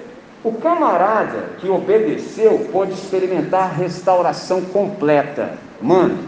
o 0.45 0.53
camarada 0.53 1.51
que 1.61 1.69
obedeceu 1.69 2.69
pôde 2.73 2.93
experimentar 2.93 3.75
restauração 3.75 4.61
completa. 4.63 5.55
Mano, 5.81 6.19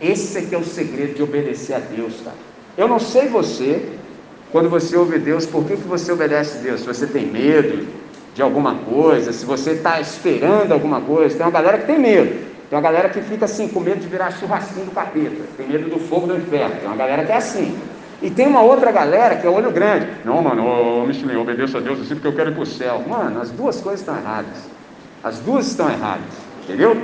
esse 0.00 0.38
é 0.38 0.42
que 0.42 0.54
é 0.54 0.58
o 0.58 0.64
segredo 0.64 1.14
de 1.14 1.22
obedecer 1.22 1.74
a 1.74 1.78
Deus, 1.78 2.20
cara. 2.22 2.36
Eu 2.76 2.88
não 2.88 2.98
sei 2.98 3.28
você, 3.28 3.88
quando 4.50 4.68
você 4.68 4.96
ouve 4.96 5.18
Deus, 5.18 5.46
por 5.46 5.64
que, 5.64 5.76
que 5.76 5.88
você 5.88 6.12
obedece 6.12 6.58
a 6.58 6.60
Deus? 6.60 6.80
Se 6.80 6.86
você 6.86 7.06
tem 7.06 7.26
medo 7.26 7.86
de 8.34 8.42
alguma 8.42 8.74
coisa, 8.74 9.32
se 9.32 9.44
você 9.44 9.72
está 9.72 10.00
esperando 10.00 10.72
alguma 10.72 11.00
coisa, 11.00 11.36
tem 11.36 11.46
uma 11.46 11.52
galera 11.52 11.78
que 11.78 11.86
tem 11.86 11.98
medo. 11.98 12.52
Tem 12.68 12.78
uma 12.78 12.82
galera 12.82 13.10
que 13.10 13.20
fica 13.20 13.44
assim, 13.44 13.68
com 13.68 13.80
medo 13.80 14.00
de 14.00 14.06
virar 14.06 14.30
churrasquinho 14.32 14.86
do 14.86 14.92
capeta, 14.92 15.42
tem 15.58 15.68
medo 15.68 15.90
do 15.90 15.98
fogo 15.98 16.26
do 16.26 16.36
inferno. 16.36 16.74
Tem 16.76 16.86
uma 16.86 16.96
galera 16.96 17.24
que 17.24 17.32
é 17.32 17.36
assim. 17.36 17.76
E 18.22 18.30
tem 18.30 18.46
uma 18.46 18.62
outra 18.62 18.92
galera 18.92 19.34
que 19.34 19.46
é 19.46 19.50
olho 19.50 19.72
grande. 19.72 20.06
Não, 20.24 20.40
mano, 20.40 20.64
ô, 20.64 21.06
Michelin, 21.06 21.34
eu 21.34 21.40
obedeço 21.40 21.76
a 21.76 21.80
Deus 21.80 22.00
assim 22.00 22.14
porque 22.14 22.28
eu 22.28 22.34
quero 22.34 22.50
ir 22.50 22.54
para 22.54 22.62
o 22.62 22.66
céu. 22.66 23.02
Mano, 23.06 23.40
as 23.40 23.50
duas 23.50 23.80
coisas 23.80 24.00
estão 24.00 24.16
erradas. 24.16 24.70
As 25.24 25.40
duas 25.40 25.66
estão 25.66 25.90
erradas. 25.90 26.32
Entendeu? 26.62 26.96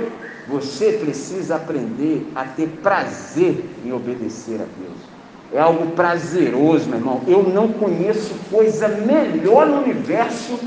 Você 0.47 0.93
precisa 0.93 1.57
aprender 1.57 2.25
a 2.33 2.45
ter 2.45 2.67
prazer 2.81 3.65
em 3.85 3.91
obedecer 3.91 4.55
a 4.55 4.65
Deus. 4.79 4.97
É 5.53 5.59
algo 5.59 5.87
prazeroso, 5.91 6.87
meu 6.87 6.99
irmão. 6.99 7.21
Eu 7.27 7.43
não 7.43 7.67
conheço 7.67 8.33
coisa 8.49 8.87
melhor 8.87 9.67
no 9.67 9.81
universo 9.81 10.57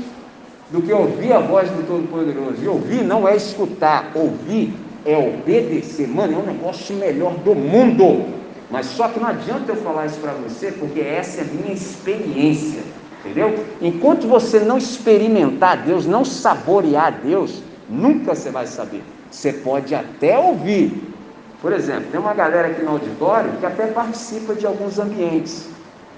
do 0.69 0.81
que 0.81 0.93
ouvir 0.93 1.33
a 1.33 1.39
voz 1.39 1.69
do 1.69 1.85
Todo-Poderoso. 1.87 2.63
E 2.63 2.67
ouvir 2.67 3.03
não 3.03 3.27
é 3.27 3.35
escutar, 3.35 4.11
ouvir 4.13 4.73
é 5.05 5.17
obedecer. 5.17 6.07
Mano, 6.07 6.33
é 6.33 6.37
um 6.37 6.45
negócio 6.45 6.95
melhor 6.95 7.33
do 7.37 7.55
mundo. 7.55 8.42
Mas 8.69 8.87
só 8.87 9.07
que 9.07 9.19
não 9.19 9.27
adianta 9.27 9.71
eu 9.71 9.75
falar 9.77 10.05
isso 10.05 10.19
para 10.19 10.33
você, 10.33 10.71
porque 10.71 10.99
essa 10.99 11.41
é 11.41 11.43
a 11.43 11.45
minha 11.45 11.73
experiência. 11.73 12.81
Entendeu? 13.19 13.65
Enquanto 13.81 14.27
você 14.27 14.59
não 14.59 14.77
experimentar 14.77 15.77
Deus, 15.83 16.05
não 16.05 16.25
saborear 16.25 17.19
Deus, 17.23 17.61
Nunca 17.89 18.33
você 18.33 18.49
vai 18.49 18.65
saber. 18.65 19.03
Você 19.29 19.51
pode 19.51 19.93
até 19.93 20.37
ouvir. 20.37 21.13
Por 21.61 21.71
exemplo, 21.71 22.05
tem 22.11 22.19
uma 22.19 22.33
galera 22.33 22.69
aqui 22.69 22.81
no 22.81 22.91
auditório 22.91 23.51
que 23.59 23.65
até 23.65 23.87
participa 23.87 24.53
de 24.53 24.65
alguns 24.65 24.99
ambientes, 24.99 25.67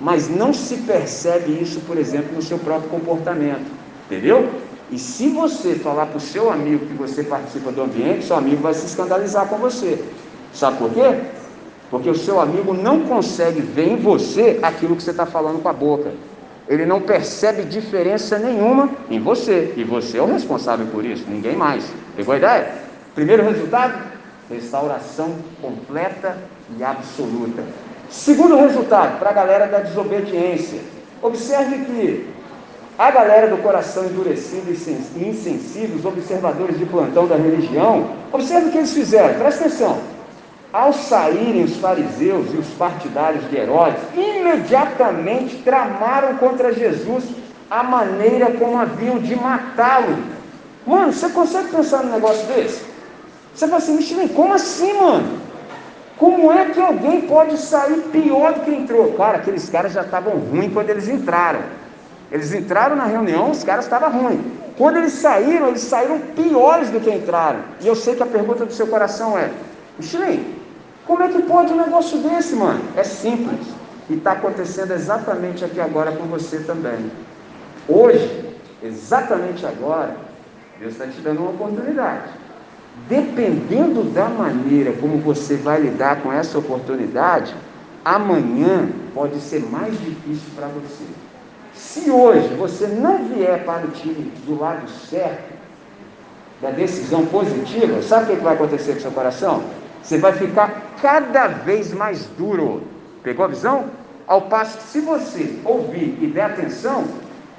mas 0.02 0.28
não 0.28 0.54
se 0.54 0.78
percebe 0.78 1.52
isso, 1.62 1.82
por 1.82 1.98
exemplo, 1.98 2.34
no 2.34 2.42
seu 2.42 2.58
próprio 2.58 2.90
comportamento. 2.90 3.66
Entendeu? 4.06 4.50
E 4.92 4.98
se 4.98 5.30
você 5.30 5.76
falar 5.76 6.08
para 6.08 6.18
o 6.18 6.22
seu 6.22 6.52
amigo 6.52 6.86
que 6.86 6.94
você 6.94 7.24
participa 7.24 7.72
do 7.72 7.84
ambiente, 7.84 8.26
seu 8.26 8.36
amigo 8.36 8.62
vai 8.62 8.74
se 8.74 8.86
escandalizar 8.86 9.48
com 9.48 9.58
você. 9.58 10.04
Sabe 10.54 10.78
por 10.78 10.92
quê? 10.92 11.22
Porque 11.96 12.10
o 12.10 12.16
seu 12.16 12.42
amigo 12.42 12.74
não 12.74 13.06
consegue 13.06 13.62
ver 13.62 13.88
em 13.88 13.96
você 13.96 14.60
aquilo 14.62 14.98
que 14.98 15.02
você 15.02 15.12
está 15.12 15.26
falando 15.26 15.64
com 15.64 15.70
a 15.70 15.72
boca. 15.72 16.12
Ele 16.68 16.86
não 16.86 17.00
percebe 17.00 17.64
diferença 17.64 18.38
nenhuma 18.38 18.90
em 19.10 19.18
você. 19.18 19.74
E 19.78 19.84
você 19.86 20.18
é 20.18 20.22
o 20.22 20.26
responsável 20.26 20.86
por 20.88 21.06
isso, 21.06 21.24
ninguém 21.26 21.56
mais. 21.56 21.90
Pegou 22.14 22.34
a 22.34 22.38
ideia? 22.38 22.74
Primeiro 23.16 23.44
resultado: 23.44 23.98
restauração 24.50 25.36
completa 25.62 26.38
e 26.78 26.84
absoluta. 26.84 27.64
Segundo 28.10 28.58
resultado, 28.58 29.18
para 29.18 29.30
a 29.30 29.34
galera 29.34 29.66
da 29.68 29.80
desobediência. 29.80 30.82
Observe 31.22 31.78
que 31.86 32.28
a 32.98 33.10
galera 33.10 33.48
do 33.48 33.64
coração 33.64 34.04
endurecido 34.04 34.70
e 34.70 35.30
insensível, 35.30 35.96
os 35.96 36.04
observadores 36.04 36.78
de 36.78 36.86
plantão 36.86 37.26
da 37.26 37.38
religião, 37.38 38.10
observe 38.34 38.68
o 38.68 38.72
que 38.74 38.80
eles 38.80 38.94
fizeram, 38.94 39.40
presta 39.40 39.64
atenção. 39.64 40.05
Ao 40.76 40.92
saírem 40.92 41.64
os 41.64 41.78
fariseus 41.78 42.54
e 42.54 42.58
os 42.58 42.68
partidários 42.72 43.50
de 43.50 43.56
Herodes, 43.56 44.02
imediatamente 44.14 45.56
tramaram 45.64 46.36
contra 46.36 46.74
Jesus 46.74 47.24
a 47.72 47.82
maneira 47.82 48.52
como 48.52 48.78
haviam 48.78 49.18
de 49.20 49.38
matá-lo. 49.38 50.18
Mano, 50.86 51.14
você 51.14 51.30
consegue 51.30 51.70
pensar 51.70 52.04
num 52.04 52.12
negócio 52.12 52.46
desse? 52.48 52.84
Você 53.54 53.68
fala 53.68 53.78
assim, 53.78 53.96
Michelin, 53.96 54.28
como 54.28 54.54
assim, 54.54 54.92
mano? 55.00 55.40
Como 56.18 56.52
é 56.52 56.66
que 56.66 56.82
alguém 56.82 57.22
pode 57.22 57.58
sair 57.58 58.02
pior 58.12 58.56
do 58.56 58.66
que 58.66 58.72
entrou? 58.72 59.14
Cara, 59.14 59.38
aqueles 59.38 59.70
caras 59.70 59.94
já 59.94 60.02
estavam 60.02 60.34
ruins 60.34 60.74
quando 60.74 60.90
eles 60.90 61.08
entraram. 61.08 61.62
Eles 62.30 62.54
entraram 62.54 62.98
na 62.98 63.06
reunião, 63.06 63.50
os 63.50 63.64
caras 63.64 63.86
estavam 63.86 64.12
ruins. 64.12 64.42
Quando 64.78 64.98
eles 64.98 65.14
saíram, 65.14 65.70
eles 65.70 65.84
saíram 65.84 66.20
piores 66.36 66.90
do 66.90 67.00
que 67.00 67.10
entraram. 67.10 67.62
E 67.80 67.88
eu 67.88 67.96
sei 67.96 68.14
que 68.14 68.24
a 68.24 68.26
pergunta 68.26 68.66
do 68.66 68.74
seu 68.74 68.88
coração 68.88 69.40
é: 69.40 69.50
Michelin, 69.98 70.65
como 71.06 71.24
é 71.24 71.28
que 71.28 71.42
pode 71.44 71.72
um 71.72 71.78
negócio 71.78 72.18
desse, 72.20 72.56
mano? 72.56 72.82
É 72.96 73.04
simples. 73.04 73.68
E 74.10 74.16
está 74.16 74.34
acontecendo 74.34 74.92
exatamente 74.92 75.64
aqui 75.64 75.80
agora 75.80 76.12
com 76.12 76.26
você 76.26 76.60
também. 76.60 77.12
Hoje, 77.88 78.56
exatamente 78.82 79.66
agora, 79.66 80.16
Deus 80.80 80.94
está 80.94 81.06
te 81.06 81.22
dando 81.22 81.42
uma 81.42 81.52
oportunidade. 81.52 82.30
Dependendo 83.08 84.04
da 84.04 84.26
maneira 84.26 84.94
como 84.94 85.18
você 85.20 85.56
vai 85.56 85.82
lidar 85.82 86.22
com 86.22 86.32
essa 86.32 86.58
oportunidade, 86.58 87.54
amanhã 88.04 88.90
pode 89.14 89.40
ser 89.42 89.62
mais 89.62 89.94
difícil 90.00 90.50
para 90.56 90.68
você. 90.68 91.04
Se 91.74 92.10
hoje 92.10 92.48
você 92.56 92.88
não 92.88 93.26
vier 93.26 93.64
para 93.64 93.86
o 93.86 93.92
time 93.92 94.32
do 94.46 94.60
lado 94.60 94.90
certo, 94.90 95.54
da 96.62 96.72
decisão 96.72 97.26
positiva, 97.26 98.02
sabe 98.02 98.32
o 98.34 98.38
que 98.38 98.44
vai 98.44 98.56
acontecer 98.56 98.94
com 98.94 99.02
seu 99.02 99.12
coração? 99.12 99.64
Você 100.06 100.20
vai 100.20 100.34
ficar 100.34 100.94
cada 101.02 101.48
vez 101.48 101.92
mais 101.92 102.26
duro. 102.38 102.84
Pegou 103.24 103.44
a 103.44 103.48
visão? 103.48 103.86
Ao 104.28 104.44
passo 104.44 104.78
que, 104.78 104.84
se 104.84 105.02
você 105.02 105.58
ouvir 105.66 106.16
e 106.22 106.28
der 106.28 106.46
atenção, 106.46 107.06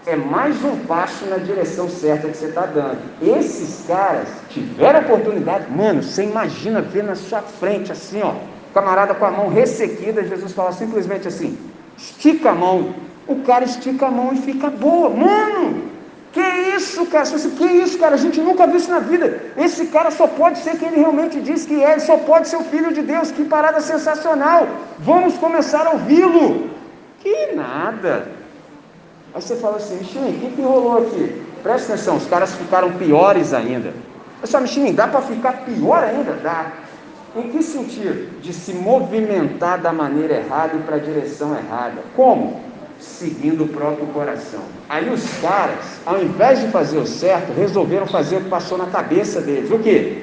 é 0.07 0.15
mais 0.15 0.65
um 0.65 0.77
passo 0.87 1.27
na 1.27 1.39
direção 1.39 1.89
certa 1.89 2.29
que 2.29 2.37
você 2.37 2.47
está 2.47 2.65
dando. 2.67 2.99
Esses 3.21 3.85
caras 3.89 4.29
tiveram 4.49 5.01
oportunidade, 5.01 5.69
mano, 5.73 6.05
você 6.05 6.23
imagina 6.23 6.81
ver 6.81 7.03
na 7.03 7.17
sua 7.17 7.43
frente 7.43 7.91
assim, 7.91 8.23
ó, 8.23 8.35
camarada 8.73 9.13
com 9.13 9.25
a 9.25 9.31
mão 9.33 9.49
ressequida, 9.49 10.23
Jesus 10.23 10.53
fala 10.53 10.71
simplesmente 10.71 11.27
assim: 11.27 11.59
estica 11.99 12.51
a 12.51 12.55
mão. 12.55 12.95
O 13.27 13.43
cara 13.43 13.65
estica 13.65 14.07
a 14.07 14.11
mão 14.11 14.33
e 14.33 14.37
fica 14.37 14.71
boa, 14.71 15.11
mano. 15.11 15.83
Que 16.37 16.49
isso, 16.77 17.07
cara? 17.07 17.25
Que 17.59 17.67
isso, 17.83 17.99
cara? 17.99 18.15
A 18.15 18.19
gente 18.19 18.39
nunca 18.43 18.67
viu 18.67 18.77
isso 18.77 18.91
na 18.91 18.99
vida. 18.99 19.27
Esse 19.57 19.87
cara 19.87 20.11
só 20.11 20.27
pode 20.27 20.59
ser 20.59 20.77
quem 20.77 20.89
ele 20.89 20.99
realmente 20.99 21.41
diz 21.41 21.65
que 21.65 21.83
é. 21.83 21.93
Ele 21.93 22.01
só 22.01 22.19
pode 22.19 22.47
ser 22.49 22.59
o 22.59 22.65
filho 22.73 22.93
de 22.93 23.01
Deus. 23.01 23.31
Que 23.31 23.43
parada 23.43 23.81
sensacional. 23.81 24.69
Vamos 24.99 25.39
começar 25.39 25.87
a 25.87 25.93
ouvi-lo. 25.93 26.69
Que 27.21 27.53
nada. 27.55 28.29
Aí 29.35 29.41
você 29.41 29.57
fala 29.57 29.79
assim, 29.79 29.97
Michelin, 29.97 30.37
o 30.37 30.41
que, 30.41 30.51
que 30.57 30.61
rolou 30.61 30.99
aqui? 30.99 31.43
Presta 31.63 31.95
atenção, 31.95 32.17
os 32.17 32.27
caras 32.27 32.55
ficaram 32.55 32.93
piores 32.93 33.55
ainda. 33.55 33.95
Pessoal, 34.43 34.63
Michelin, 34.63 34.93
dá 34.93 35.09
para 35.09 35.23
ficar 35.23 35.65
pior 35.65 36.05
ainda? 36.05 36.35
Dá. 36.43 36.71
Em 37.35 37.49
que 37.49 37.63
sentido? 37.63 38.41
De 38.43 38.53
se 38.53 38.75
movimentar 38.75 39.81
da 39.81 39.91
maneira 39.91 40.35
errada 40.35 40.77
e 40.77 40.81
para 40.81 40.97
a 40.97 40.99
direção 40.99 41.57
errada. 41.57 42.03
Como? 42.15 42.61
Seguindo 42.99 43.65
o 43.65 43.69
próprio 43.69 44.07
coração. 44.09 44.61
Aí 44.89 45.09
os 45.11 45.23
caras, 45.41 46.01
ao 46.05 46.23
invés 46.23 46.61
de 46.61 46.69
fazer 46.69 46.99
o 46.99 47.07
certo, 47.07 47.53
resolveram 47.53 48.07
fazer 48.07 48.37
o 48.37 48.41
que 48.43 48.49
passou 48.49 48.79
na 48.79 48.87
cabeça 48.87 49.41
deles. 49.41 49.71
O 49.71 49.79
quê? 49.79 50.23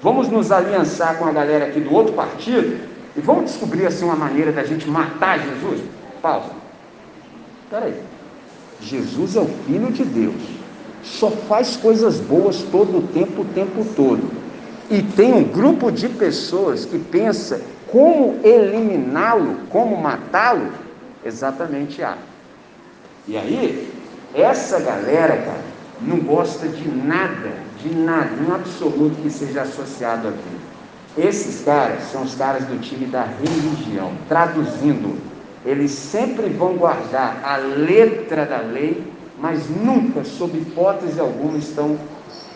Vamos 0.00 0.28
nos 0.28 0.50
aliançar 0.50 1.16
com 1.18 1.26
a 1.26 1.32
galera 1.32 1.66
aqui 1.66 1.80
do 1.80 1.94
outro 1.94 2.12
partido 2.12 2.80
e 3.16 3.20
vamos 3.20 3.44
descobrir 3.44 3.86
assim 3.86 4.04
uma 4.04 4.16
maneira 4.16 4.50
da 4.50 4.64
gente 4.64 4.88
matar 4.88 5.38
Jesus? 5.38 5.82
Pausa. 6.20 6.50
Espera 7.64 7.86
aí. 7.86 7.94
Jesus 8.80 9.36
é 9.36 9.40
o 9.40 9.46
Filho 9.46 9.92
de 9.92 10.04
Deus. 10.04 10.42
Só 11.02 11.30
faz 11.30 11.76
coisas 11.76 12.18
boas 12.18 12.64
todo 12.70 12.98
o 12.98 13.02
tempo, 13.02 13.42
o 13.42 13.44
tempo 13.44 13.84
todo. 13.96 14.30
E 14.90 15.02
tem 15.02 15.32
um 15.32 15.44
grupo 15.44 15.90
de 15.90 16.08
pessoas 16.08 16.84
que 16.84 16.98
pensa 16.98 17.60
como 17.90 18.40
eliminá-lo, 18.42 19.56
como 19.68 19.96
matá-lo, 19.96 20.72
Exatamente 21.24 22.02
A. 22.02 22.16
E 23.28 23.36
aí, 23.36 23.92
essa 24.34 24.80
galera, 24.80 25.36
cara, 25.36 25.62
não 26.00 26.18
gosta 26.18 26.66
de 26.66 26.88
nada, 26.88 27.52
de 27.78 27.94
nada, 27.94 28.30
em 28.40 28.52
absoluto 28.52 29.22
que 29.22 29.30
seja 29.30 29.62
associado 29.62 30.28
a 30.28 30.30
Deus. 30.30 30.62
Esses 31.16 31.64
caras 31.64 32.04
são 32.10 32.22
os 32.22 32.34
caras 32.34 32.64
do 32.64 32.80
time 32.80 33.06
da 33.06 33.22
religião. 33.22 34.12
Traduzindo, 34.28 35.16
eles 35.64 35.92
sempre 35.92 36.48
vão 36.48 36.74
guardar 36.74 37.40
a 37.44 37.56
letra 37.56 38.44
da 38.44 38.58
lei, 38.58 39.04
mas 39.38 39.68
nunca, 39.68 40.24
sob 40.24 40.56
hipótese 40.58 41.20
alguma, 41.20 41.58
estão, 41.58 41.98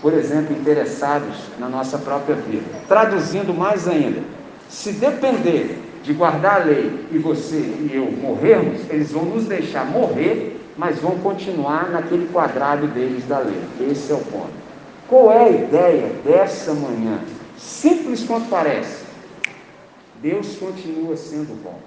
por 0.02 0.12
exemplo, 0.14 0.56
interessados 0.56 1.36
na 1.58 1.68
nossa 1.68 1.98
própria 1.98 2.34
vida. 2.34 2.64
Traduzindo 2.88 3.54
mais 3.54 3.86
ainda, 3.86 4.22
se 4.68 4.92
depender 4.92 5.85
de 6.06 6.12
guardar 6.12 6.60
a 6.60 6.64
lei 6.64 7.08
e 7.10 7.18
você 7.18 7.56
e 7.56 7.90
eu 7.92 8.08
morrermos, 8.12 8.80
eles 8.88 9.10
vão 9.10 9.24
nos 9.24 9.46
deixar 9.46 9.84
morrer, 9.84 10.56
mas 10.78 11.00
vão 11.00 11.18
continuar 11.18 11.90
naquele 11.90 12.28
quadrado 12.32 12.86
deles 12.86 13.24
da 13.24 13.40
lei. 13.40 13.60
Esse 13.90 14.12
é 14.12 14.14
o 14.14 14.18
ponto. 14.18 14.52
Qual 15.08 15.32
é 15.32 15.46
a 15.46 15.50
ideia 15.50 16.12
dessa 16.24 16.72
manhã? 16.74 17.18
Simples 17.58 18.22
quanto 18.22 18.48
parece. 18.48 19.04
Deus 20.22 20.56
continua 20.56 21.16
sendo 21.16 21.60
bom. 21.60 21.80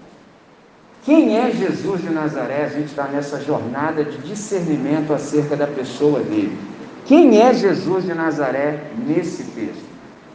Quem 1.05 1.38
é 1.38 1.49
Jesus 1.51 2.01
de 2.01 2.10
Nazaré? 2.10 2.65
A 2.65 2.69
gente 2.69 2.88
está 2.88 3.05
nessa 3.05 3.39
jornada 3.39 4.03
de 4.03 4.17
discernimento 4.17 5.13
acerca 5.13 5.55
da 5.55 5.65
pessoa 5.65 6.19
dele. 6.19 6.58
Quem 7.05 7.41
é 7.41 7.53
Jesus 7.53 8.03
de 8.03 8.13
Nazaré 8.13 8.84
nesse 9.08 9.45
texto? 9.45 9.88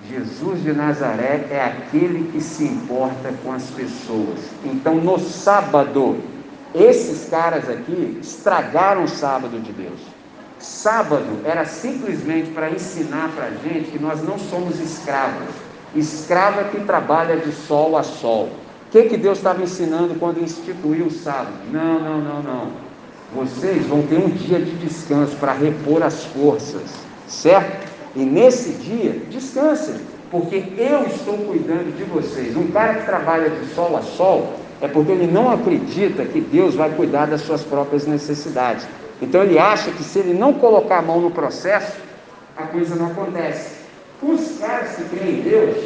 Jesus 0.08 0.62
de 0.62 0.72
Nazaré 0.72 1.46
é 1.50 1.60
aquele 1.64 2.30
que 2.30 2.40
se 2.40 2.64
importa 2.64 3.32
com 3.42 3.52
as 3.52 3.64
pessoas. 3.70 4.38
Então, 4.64 4.96
no 4.96 5.18
sábado, 5.18 6.18
esses 6.74 7.28
caras 7.28 7.68
aqui 7.68 8.18
estragaram 8.20 9.04
o 9.04 9.08
sábado 9.08 9.58
de 9.60 9.72
Deus. 9.72 10.00
Sábado 10.58 11.40
era 11.44 11.64
simplesmente 11.64 12.50
para 12.50 12.70
ensinar 12.70 13.30
para 13.34 13.46
a 13.46 13.50
gente 13.50 13.90
que 13.90 13.98
nós 13.98 14.22
não 14.22 14.38
somos 14.38 14.78
escravos. 14.78 15.48
Escravo 15.94 16.60
é 16.60 16.64
que 16.64 16.80
trabalha 16.80 17.36
de 17.36 17.52
sol 17.52 17.96
a 17.96 18.02
sol. 18.02 18.50
O 18.86 18.90
que, 18.90 19.04
que 19.04 19.16
Deus 19.16 19.38
estava 19.38 19.62
ensinando 19.62 20.14
quando 20.16 20.42
instituiu 20.42 21.06
o 21.06 21.10
sábado? 21.10 21.52
Não, 21.72 21.98
não, 22.00 22.20
não, 22.20 22.42
não. 22.42 22.70
Vocês 23.34 23.86
vão 23.86 24.02
ter 24.02 24.18
um 24.18 24.28
dia 24.28 24.58
de 24.60 24.76
descanso 24.76 25.36
para 25.36 25.52
repor 25.52 26.02
as 26.02 26.24
forças, 26.24 26.82
certo? 27.26 27.93
E 28.16 28.20
nesse 28.20 28.70
dia, 28.74 29.20
descansem, 29.30 29.96
porque 30.30 30.62
eu 30.76 31.04
estou 31.06 31.36
cuidando 31.38 31.96
de 31.96 32.04
vocês. 32.04 32.56
Um 32.56 32.68
cara 32.68 32.94
que 32.94 33.06
trabalha 33.06 33.50
de 33.50 33.66
sol 33.74 33.96
a 33.96 34.02
sol 34.02 34.54
é 34.80 34.88
porque 34.88 35.12
ele 35.12 35.26
não 35.26 35.50
acredita 35.50 36.24
que 36.24 36.40
Deus 36.40 36.74
vai 36.74 36.90
cuidar 36.90 37.26
das 37.26 37.40
suas 37.40 37.62
próprias 37.62 38.06
necessidades. 38.06 38.86
Então 39.20 39.42
ele 39.42 39.58
acha 39.58 39.90
que 39.90 40.02
se 40.02 40.18
ele 40.18 40.34
não 40.34 40.52
colocar 40.52 40.98
a 40.98 41.02
mão 41.02 41.20
no 41.20 41.30
processo, 41.30 41.96
a 42.56 42.64
coisa 42.64 42.94
não 42.94 43.06
acontece. 43.06 43.76
Os 44.22 44.58
caras 44.58 44.96
que 44.96 45.04
creem 45.16 45.38
em 45.38 45.42
Deus 45.42 45.76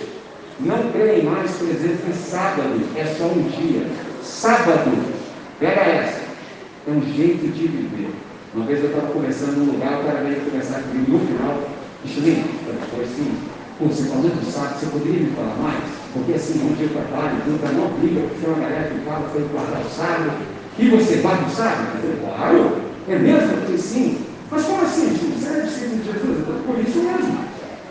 não 0.61 0.91
creem 0.93 1.25
mais, 1.25 1.51
por 1.53 1.69
exemplo, 1.69 1.99
que 2.07 2.13
sábado 2.13 2.81
é 2.97 3.05
só 3.05 3.25
um 3.25 3.43
dia. 3.49 3.87
Sábado, 4.23 4.91
pega 5.59 5.81
essa, 5.81 6.21
é 6.87 6.91
um 6.91 7.01
jeito 7.03 7.49
de 7.53 7.69
viver. 7.69 8.11
Uma 8.55 8.67
vez 8.67 8.81
eu 8.83 8.91
estava 8.91 9.13
conversando 9.13 9.57
num 9.59 9.73
lugar, 9.73 10.01
o 10.01 10.05
cara 10.05 10.21
veio 10.21 10.41
conversar 10.41 10.83
comigo 10.83 11.13
no 11.13 11.21
final. 11.21 11.78
Excelente, 12.05 12.49
foi 12.95 13.05
assim. 13.05 13.35
Você 13.81 14.05
falando 14.05 14.41
do 14.41 14.51
saco, 14.51 14.79
você 14.79 14.87
poderia 14.87 15.21
me 15.21 15.31
falar 15.37 15.57
mais? 15.63 15.85
Porque 16.13 16.33
assim, 16.33 16.69
onde 16.69 16.83
eu 16.83 16.89
trabalho, 16.91 17.37
então 17.47 17.73
não 17.73 17.99
briga, 17.99 18.23
porque 18.23 18.47
uma 18.47 18.59
galera 18.59 18.91
que 18.91 19.05
fala, 19.05 19.29
foi 19.33 19.43
guardar 19.53 19.81
o 19.81 19.89
sábado, 19.89 20.33
e 20.79 20.89
você 20.89 21.17
guarda 21.17 21.47
o 21.47 21.51
sábado? 21.51 22.21
Claro, 22.21 22.77
é 23.09 23.19
mesmo? 23.19 23.53
Eu 23.53 23.63
falei, 23.63 23.79
sim. 23.79 24.19
Mas 24.51 24.65
como 24.65 24.83
assim? 24.83 25.17
Você 25.39 25.49
é 25.49 25.61
discípulo 25.63 25.97
de 25.97 26.05
Jesus? 26.05 26.49
Eu 26.49 26.55
por 26.67 26.79
isso 26.79 26.99
mesmo. 26.99 27.39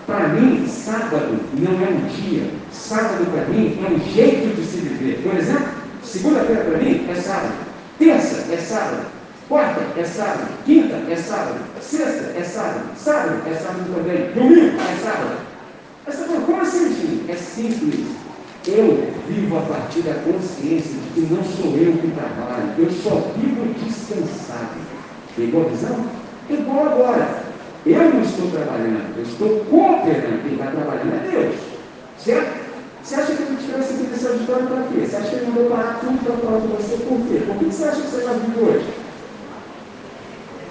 Para 0.05 0.27
mim, 0.29 0.67
sábado 0.67 1.39
não 1.53 1.71
é 1.73 1.89
um 1.89 2.07
dia. 2.07 2.49
Sábado 2.71 3.25
para 3.31 3.45
mim 3.45 3.77
é 3.83 3.91
um 3.91 4.13
jeito 4.13 4.55
de 4.55 4.65
se 4.65 4.77
viver. 4.77 5.21
Por 5.21 5.35
exemplo, 5.35 5.67
segunda-feira 6.03 6.63
para 6.63 6.77
mim 6.79 7.05
é 7.09 7.15
sábado. 7.15 7.53
Terça 7.99 8.51
é 8.51 8.57
sábado. 8.57 9.16
Quarta 9.47 9.81
é 9.97 10.03
sábado. 10.03 10.49
Quinta 10.65 10.95
é 11.09 11.15
sábado. 11.15 11.59
Sexta 11.79 12.37
é 12.37 12.43
sábado. 12.43 12.89
Sábado 12.97 13.41
é 13.47 13.53
sábado 13.53 13.85
também. 13.95 14.31
Domingo 14.33 14.77
é 14.77 14.95
sábado. 15.01 15.37
Essa 16.05 16.25
como 16.25 16.61
assim, 16.61 16.89
filho? 16.93 17.31
É 17.31 17.35
simples. 17.35 18.07
Eu 18.67 19.13
vivo 19.29 19.57
a 19.57 19.61
partir 19.61 20.01
da 20.01 20.15
consciência 20.15 20.91
de 20.91 21.09
que 21.13 21.33
não 21.33 21.41
sou 21.43 21.77
eu 21.77 21.93
que 21.93 22.11
trabalho. 22.11 22.73
Eu 22.77 22.91
só 22.91 23.31
vivo 23.37 23.73
descansado. 23.75 24.79
Pegou 25.37 25.65
a 25.65 25.69
visão? 25.69 26.05
Igual 26.49 26.87
agora. 26.87 27.47
Eu 27.85 28.13
não 28.13 28.21
estou 28.21 28.51
trabalhando, 28.51 29.17
eu 29.17 29.23
estou 29.23 29.63
cooperando. 29.69 30.43
Quem 30.43 30.53
está 30.53 30.71
trabalhando 30.71 31.13
é 31.13 31.31
Deus. 31.31 31.55
Certo? 32.17 32.67
Você 33.01 33.15
acha 33.15 33.33
que 33.33 33.43
ele 33.43 33.55
tivesse 33.55 33.93
aqui 33.93 34.07
nesse 34.11 34.27
auditório 34.27 34.67
para 34.67 34.83
quê? 34.83 35.05
Você 35.05 35.15
acha 35.15 35.29
que 35.29 35.35
ele 35.35 35.45
mandou 35.47 35.69
parar 35.69 35.99
tudo 36.01 36.21
para 36.25 36.35
falar 36.35 36.59
de 36.59 36.67
você 36.67 36.97
por 36.97 37.17
quê? 37.27 37.41
Por 37.47 37.55
que 37.57 37.65
você 37.65 37.83
acha 37.85 38.01
que 38.01 38.07
você 38.07 38.17
está 38.17 38.33
vivo 38.33 38.65
hoje? 38.65 39.06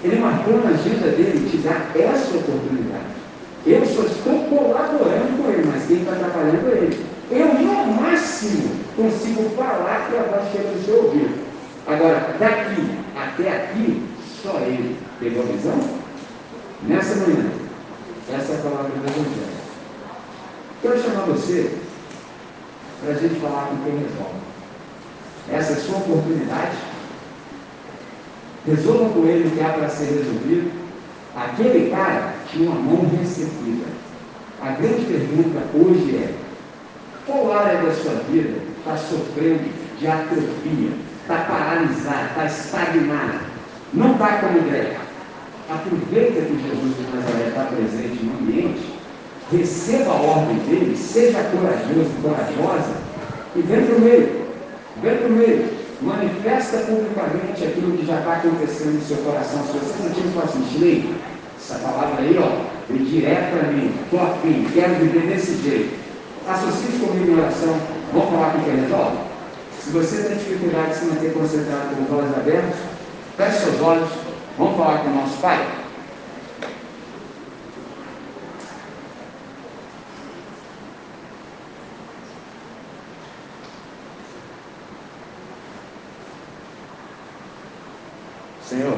Ele 0.03 0.19
marcou 0.19 0.57
na 0.63 0.69
agenda 0.69 1.09
dele 1.09 1.49
te 1.49 1.57
dar 1.57 1.91
essa 1.95 2.37
oportunidade. 2.37 3.17
Eu 3.65 3.85
só 3.85 4.03
estou 4.03 4.43
colaborando 4.45 5.41
com 5.41 5.49
ele, 5.49 5.69
mas 5.71 5.85
quem 5.87 5.97
está 5.97 6.13
trabalhando 6.13 6.71
é 6.71 6.77
ele. 6.77 7.05
Eu, 7.29 7.53
no 7.53 8.01
máximo, 8.01 8.69
consigo 8.95 9.49
falar 9.55 10.07
que 10.09 10.17
a 10.17 10.23
voz 10.23 10.51
chega 10.51 10.69
no 10.69 10.83
seu 10.85 11.03
ouvido. 11.03 11.35
Agora, 11.85 12.35
daqui 12.39 12.97
até 13.15 13.49
aqui, 13.49 14.03
só 14.41 14.59
ele. 14.59 14.97
Pegou 15.19 15.43
a 15.43 15.45
visão? 15.47 15.79
Nessa 16.83 17.15
manhã, 17.15 17.49
essa 18.31 18.53
é 18.53 18.55
a 18.55 18.59
palavra 18.59 18.89
do 18.89 18.97
Evangelho. 18.97 19.57
Quero 20.81 21.01
chamar 21.01 21.25
você 21.25 21.75
para 23.01 23.11
a 23.11 23.17
gente 23.17 23.39
falar 23.39 23.67
com 23.67 23.77
quem 23.83 23.93
resolve. 23.93 24.37
Essa 25.51 25.73
é 25.73 25.75
a 25.75 25.79
sua 25.79 25.97
oportunidade. 25.97 26.77
Resolva 28.67 29.13
com 29.13 29.25
ele 29.25 29.47
o 29.47 29.51
que 29.51 29.61
há 29.61 29.69
para 29.69 29.87
ser 29.87 30.05
resolvido. 30.05 30.71
Aquele 31.35 31.89
cara 31.89 32.33
tinha 32.51 32.69
uma 32.69 32.79
mão 32.79 33.09
recebida. 33.17 33.85
A 34.61 34.71
grande 34.71 35.05
pergunta 35.05 35.59
hoje 35.73 36.15
é: 36.15 36.33
qual 37.25 37.53
área 37.53 37.81
da 37.81 37.93
sua 37.93 38.15
vida 38.29 38.57
está 38.77 38.97
sofrendo 38.97 39.71
de 39.99 40.07
atrofia, 40.07 40.89
está 41.21 41.35
paralisada, 41.43 42.27
está 42.29 42.45
estagnada, 42.45 43.39
não 43.93 44.13
está 44.13 44.39
como 44.39 44.61
deve? 44.61 44.97
Aproveita 45.69 46.41
que 46.41 46.61
Jesus 46.61 46.95
de 46.95 47.15
Nazaré 47.15 47.47
está 47.49 47.63
presente 47.65 48.23
no 48.23 48.39
ambiente, 48.39 48.93
receba 49.51 50.11
a 50.11 50.21
ordem 50.21 50.57
dele, 50.59 50.97
seja 50.97 51.43
corajoso, 51.43 52.11
corajosa 52.21 52.93
e 53.55 53.61
vem 53.61 53.85
para 53.85 53.95
o 53.95 54.01
meio. 54.01 54.47
Vem 55.01 55.17
para 55.17 55.27
o 55.27 55.31
meio. 55.31 55.76
Manifesta 56.01 56.77
publicamente 56.77 57.63
aquilo 57.63 57.97
que 57.97 58.05
já 58.05 58.19
está 58.19 58.33
acontecendo 58.33 58.93
no 58.93 59.01
seu 59.01 59.17
coração. 59.17 59.63
Se 59.63 59.77
você 59.77 60.03
não 60.03 60.13
tiver 60.13 60.43
assim, 60.43 60.67
Slay, 60.75 61.15
essa 61.57 61.79
palavra 61.79 62.23
aí, 62.23 62.37
ó, 62.37 62.65
vem 62.87 63.03
direto 63.03 63.57
para 63.57 63.71
mim, 63.71 63.91
estou 64.03 64.21
afim, 64.21 64.67
quero 64.73 64.95
viver 64.95 65.27
desse 65.27 65.55
jeito. 65.63 65.97
Associe 66.47 66.99
comigo 66.99 67.31
em 67.31 67.39
oração, 67.39 67.75
vamos 68.13 68.29
falar 68.29 68.53
com 68.53 68.63
quem 68.63 68.79
resolve? 68.81 69.17
Se 69.81 69.89
você 69.89 70.23
tem 70.23 70.37
dificuldade 70.37 70.89
de 70.89 70.95
se 70.95 71.05
manter 71.05 71.33
concentrado 71.33 71.95
com 71.95 72.03
os 72.03 72.19
olhos 72.19 72.37
abertos, 72.37 72.79
feche 73.35 73.59
seus 73.59 73.81
olhos, 73.81 74.09
Vamos 74.57 74.75
falar 74.75 75.03
com 75.03 75.09
o 75.09 75.13
nosso 75.13 75.37
Pai? 75.37 75.67
Senhor, 88.65 88.97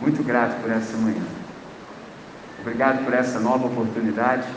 muito 0.00 0.23
grato 0.34 0.60
por 0.60 0.70
essa 0.72 0.96
manhã. 0.96 1.22
Obrigado 2.60 3.04
por 3.04 3.14
essa 3.14 3.38
nova 3.38 3.68
oportunidade. 3.68 4.48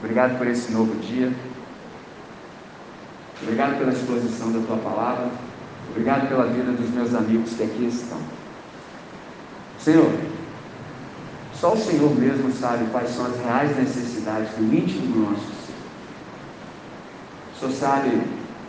Obrigado 0.00 0.36
por 0.36 0.46
esse 0.46 0.70
novo 0.70 0.94
dia. 0.96 1.32
Obrigado 3.40 3.78
pela 3.78 3.90
exposição 3.90 4.52
da 4.52 4.60
tua 4.66 4.76
palavra. 4.76 5.30
Obrigado 5.88 6.28
pela 6.28 6.44
vida 6.44 6.72
dos 6.72 6.90
meus 6.90 7.14
amigos 7.14 7.54
que 7.54 7.62
aqui 7.62 7.86
estão. 7.86 8.18
Senhor, 9.80 10.12
só 11.54 11.72
o 11.72 11.78
Senhor 11.78 12.14
mesmo 12.14 12.52
sabe 12.52 12.84
quais 12.92 13.08
são 13.08 13.24
as 13.24 13.36
reais 13.40 13.74
necessidades 13.78 14.50
do 14.58 14.64
íntimo 14.64 15.06
do 15.06 15.30
nosso 15.30 15.46
ser. 15.46 15.72
O 17.56 17.60
Senhor 17.60 17.72
sabe 17.72 18.22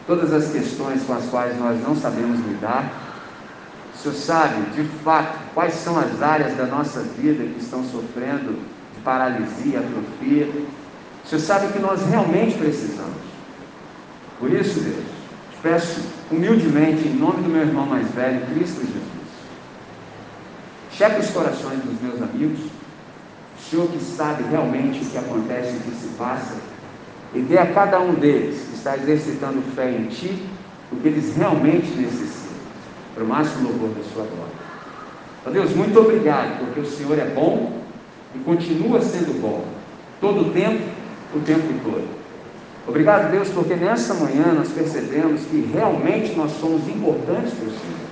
todas 0.08 0.32
as 0.32 0.50
questões 0.50 1.04
com 1.04 1.16
as 1.16 1.26
quais 1.26 1.60
nós 1.60 1.84
não 1.84 1.98
sabemos 1.98 2.40
lidar. 2.48 3.09
O 4.00 4.02
Senhor 4.02 4.16
sabe, 4.16 4.62
de 4.72 4.84
fato, 5.04 5.38
quais 5.54 5.74
são 5.74 6.00
as 6.00 6.22
áreas 6.22 6.56
da 6.56 6.66
nossa 6.66 7.02
vida 7.02 7.44
que 7.44 7.60
estão 7.60 7.84
sofrendo 7.84 8.54
de 8.96 9.02
paralisia, 9.04 9.80
atrofia. 9.80 10.48
O 11.26 11.28
Senhor 11.28 11.42
sabe 11.42 11.74
que 11.74 11.80
nós 11.80 12.02
realmente 12.06 12.58
precisamos. 12.58 13.20
Por 14.40 14.54
isso, 14.54 14.80
Deus, 14.80 15.04
te 15.52 15.58
peço 15.62 16.02
humildemente, 16.32 17.10
em 17.10 17.14
nome 17.14 17.44
do 17.44 17.50
meu 17.50 17.62
irmão 17.62 17.86
mais 17.86 18.10
velho, 18.12 18.46
Cristo 18.54 18.80
Jesus, 18.80 19.04
cheque 20.94 21.20
os 21.20 21.30
corações 21.32 21.80
dos 21.84 22.02
meus 22.02 22.22
amigos, 22.22 22.60
o 22.62 23.70
Senhor 23.70 23.90
que 23.90 24.02
sabe 24.02 24.44
realmente 24.50 25.04
o 25.04 25.10
que 25.10 25.18
acontece 25.18 25.74
e 25.74 25.78
o 25.78 25.80
que 25.82 25.96
se 25.96 26.08
passa, 26.18 26.56
e 27.34 27.42
dê 27.42 27.58
a 27.58 27.74
cada 27.74 28.00
um 28.00 28.14
deles 28.14 28.62
que 28.62 28.76
está 28.76 28.96
exercitando 28.96 29.62
fé 29.76 29.92
em 29.92 30.06
Ti 30.08 30.48
o 30.90 30.96
que 30.96 31.08
eles 31.10 31.36
realmente 31.36 31.92
necessitam, 31.98 32.39
para 33.14 33.24
o 33.24 33.28
máximo 33.28 33.70
louvor 33.70 33.90
da 33.90 34.04
Sua 34.04 34.24
glória. 34.24 34.54
Ó 35.46 35.50
Deus, 35.50 35.74
muito 35.74 36.00
obrigado, 36.00 36.60
porque 36.60 36.80
o 36.82 36.86
Senhor 36.86 37.18
é 37.18 37.26
bom 37.26 37.80
e 38.36 38.40
continua 38.40 39.02
sendo 39.02 39.42
bom, 39.42 39.64
todo 40.22 40.42
o 40.42 40.52
tempo, 40.52 40.84
o 41.36 41.40
tempo 41.40 41.68
todo. 41.84 42.08
Obrigado, 42.88 43.32
Deus, 43.32 43.50
porque 43.50 43.76
nessa 43.76 44.14
manhã 44.16 44.54
nós 44.54 44.70
percebemos 44.70 45.42
que 45.42 45.70
realmente 45.74 46.34
nós 46.36 46.52
somos 46.60 46.88
importantes 46.88 47.54
para 47.54 47.68
o 47.68 47.72
Senhor. 47.72 48.10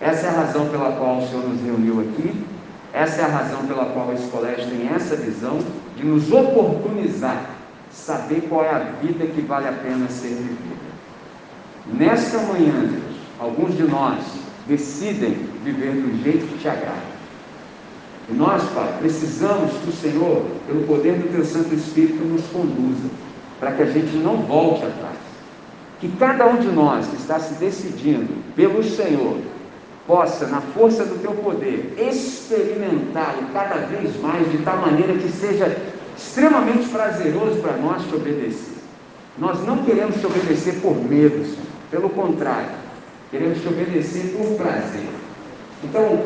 Essa 0.00 0.26
é 0.26 0.28
a 0.30 0.32
razão 0.32 0.68
pela 0.68 0.92
qual 0.92 1.18
o 1.18 1.28
Senhor 1.28 1.48
nos 1.48 1.60
reuniu 1.62 2.00
aqui, 2.00 2.44
essa 2.92 3.22
é 3.22 3.24
a 3.24 3.28
razão 3.28 3.66
pela 3.66 3.86
qual 3.86 4.12
esse 4.12 4.26
colégio 4.28 4.68
tem 4.68 4.88
essa 4.88 5.14
visão 5.14 5.58
de 5.96 6.04
nos 6.04 6.30
oportunizar, 6.32 7.50
saber 7.90 8.46
qual 8.48 8.64
é 8.64 8.70
a 8.70 8.78
vida 9.00 9.26
que 9.26 9.40
vale 9.42 9.68
a 9.68 9.72
pena 9.72 10.08
ser 10.08 10.28
vivida. 10.28 10.90
Nesta 11.86 12.38
manhã, 12.38 12.72
Deus, 12.80 13.09
alguns 13.40 13.74
de 13.74 13.84
nós 13.84 14.18
decidem 14.66 15.32
viver 15.64 15.92
do 15.92 16.22
jeito 16.22 16.46
que 16.46 16.58
te 16.58 16.68
agrada. 16.68 17.10
E 18.28 18.34
nós, 18.34 18.62
Pai, 18.74 18.98
precisamos 19.00 19.72
que 19.82 19.88
o 19.88 19.92
Senhor, 19.92 20.44
pelo 20.66 20.82
poder 20.86 21.14
do 21.14 21.32
Teu 21.32 21.44
Santo 21.44 21.74
Espírito, 21.74 22.22
nos 22.22 22.42
conduza 22.48 23.08
para 23.58 23.72
que 23.72 23.82
a 23.82 23.86
gente 23.86 24.16
não 24.18 24.36
volte 24.36 24.84
atrás. 24.84 25.16
Que 26.00 26.08
cada 26.18 26.46
um 26.46 26.56
de 26.56 26.68
nós 26.68 27.06
que 27.06 27.16
está 27.16 27.40
se 27.40 27.54
decidindo 27.54 28.32
pelo 28.54 28.84
Senhor 28.84 29.38
possa, 30.06 30.46
na 30.46 30.60
força 30.60 31.04
do 31.04 31.20
teu 31.20 31.32
poder, 31.32 31.94
experimentá-lo 31.98 33.48
cada 33.52 33.76
vez 33.86 34.20
mais, 34.20 34.50
de 34.50 34.58
tal 34.58 34.78
maneira 34.78 35.14
que 35.14 35.28
seja 35.28 35.76
extremamente 36.16 36.88
prazeroso 36.88 37.60
para 37.60 37.76
nós 37.76 38.02
te 38.04 38.14
obedecer. 38.14 38.74
Nós 39.38 39.64
não 39.64 39.84
queremos 39.84 40.16
te 40.16 40.26
obedecer 40.26 40.80
por 40.80 40.96
medo, 40.96 41.44
Senhor. 41.44 41.70
pelo 41.90 42.08
contrário, 42.10 42.68
queremos 43.30 43.60
te 43.60 43.68
obedecer 43.68 44.36
por 44.36 44.56
prazer. 44.56 45.08
Então, 45.84 46.24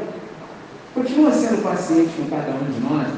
continua 0.95 1.33
sendo 1.33 1.63
paciente 1.63 2.11
com 2.17 2.29
cada 2.29 2.51
um 2.51 2.65
de 2.65 2.81
nós 2.81 3.09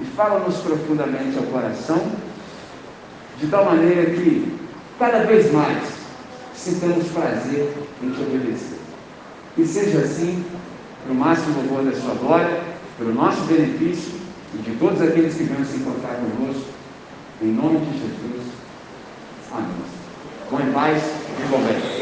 e 0.00 0.04
fala-nos 0.16 0.56
profundamente 0.58 1.38
ao 1.38 1.44
coração 1.44 2.00
de 3.38 3.46
tal 3.46 3.64
maneira 3.64 4.10
que 4.10 4.58
cada 4.98 5.24
vez 5.24 5.52
mais 5.52 5.82
sintamos 6.54 7.08
prazer 7.08 7.72
em 8.02 8.10
te 8.10 8.20
obedecer. 8.20 8.78
Que 9.54 9.66
seja 9.66 10.00
assim, 10.00 10.44
para 11.04 11.12
o 11.12 11.16
máximo 11.16 11.56
louvor 11.56 11.84
da 11.84 11.98
sua 11.98 12.14
glória, 12.14 12.60
pelo 12.98 13.14
nosso 13.14 13.40
benefício 13.42 14.12
e 14.54 14.58
de 14.58 14.76
todos 14.76 15.00
aqueles 15.00 15.34
que 15.34 15.44
venham 15.44 15.64
se 15.64 15.76
encontrar 15.76 16.16
conosco, 16.16 16.68
em 17.40 17.52
nome 17.52 17.78
de 17.78 17.92
Jesus. 17.92 18.52
Amém. 19.52 19.66
Com 20.50 20.60
em 20.60 20.72
paz 20.72 21.02
e 21.02 21.48
bom 21.50 21.58
bem. 21.58 21.99